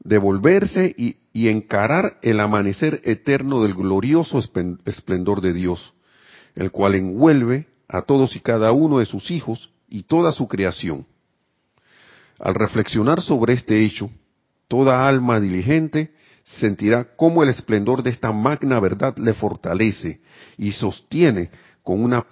[0.00, 4.38] devolverse y, y encarar el amanecer eterno del glorioso
[4.84, 5.94] esplendor de Dios,
[6.54, 11.06] el cual envuelve a todos y cada uno de sus hijos y toda su creación.
[12.38, 14.10] Al reflexionar sobre este hecho,
[14.68, 16.12] toda alma diligente
[16.46, 20.20] sentirá cómo el esplendor de esta magna verdad le fortalece
[20.56, 21.50] y sostiene
[21.82, 22.26] con una,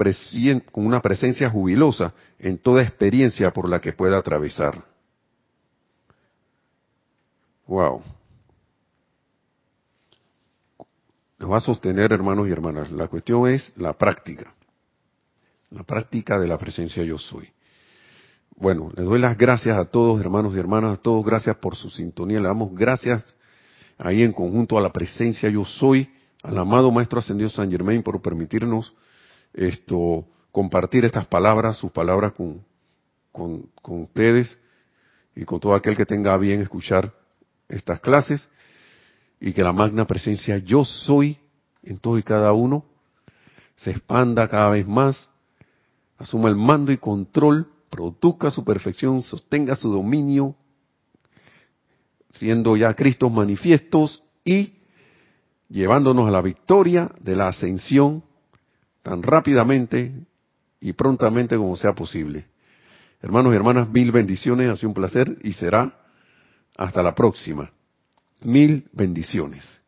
[0.70, 4.84] con una presencia jubilosa en toda experiencia por la que pueda atravesar.
[7.66, 8.02] Wow.
[11.38, 12.90] Nos va a sostener, hermanos y hermanas.
[12.90, 14.54] La cuestión es la práctica.
[15.70, 17.48] la práctica de la presencia yo soy.
[18.56, 21.90] Bueno, les doy las gracias a todos, hermanos y hermanas, a todos, gracias por su
[21.90, 22.38] sintonía.
[22.38, 23.34] Le damos gracias
[23.98, 26.08] ahí en conjunto a la presencia yo soy,
[26.42, 28.92] al amado Maestro Ascendido San Germain por permitirnos
[29.52, 32.64] esto compartir estas palabras, sus palabras con,
[33.32, 34.58] con, con ustedes
[35.34, 37.12] y con todo aquel que tenga bien escuchar
[37.68, 38.48] estas clases
[39.40, 41.38] y que la magna presencia yo soy
[41.82, 42.84] en todo y cada uno
[43.76, 45.28] se expanda cada vez más,
[46.18, 50.54] asuma el mando y control, produzca su perfección, sostenga su dominio,
[52.34, 54.74] siendo ya Cristos manifiestos y
[55.68, 58.22] llevándonos a la victoria de la ascensión
[59.02, 60.12] tan rápidamente
[60.80, 62.46] y prontamente como sea posible.
[63.22, 65.98] Hermanos y hermanas, mil bendiciones, ha sido un placer y será
[66.76, 67.70] hasta la próxima.
[68.42, 69.80] Mil bendiciones.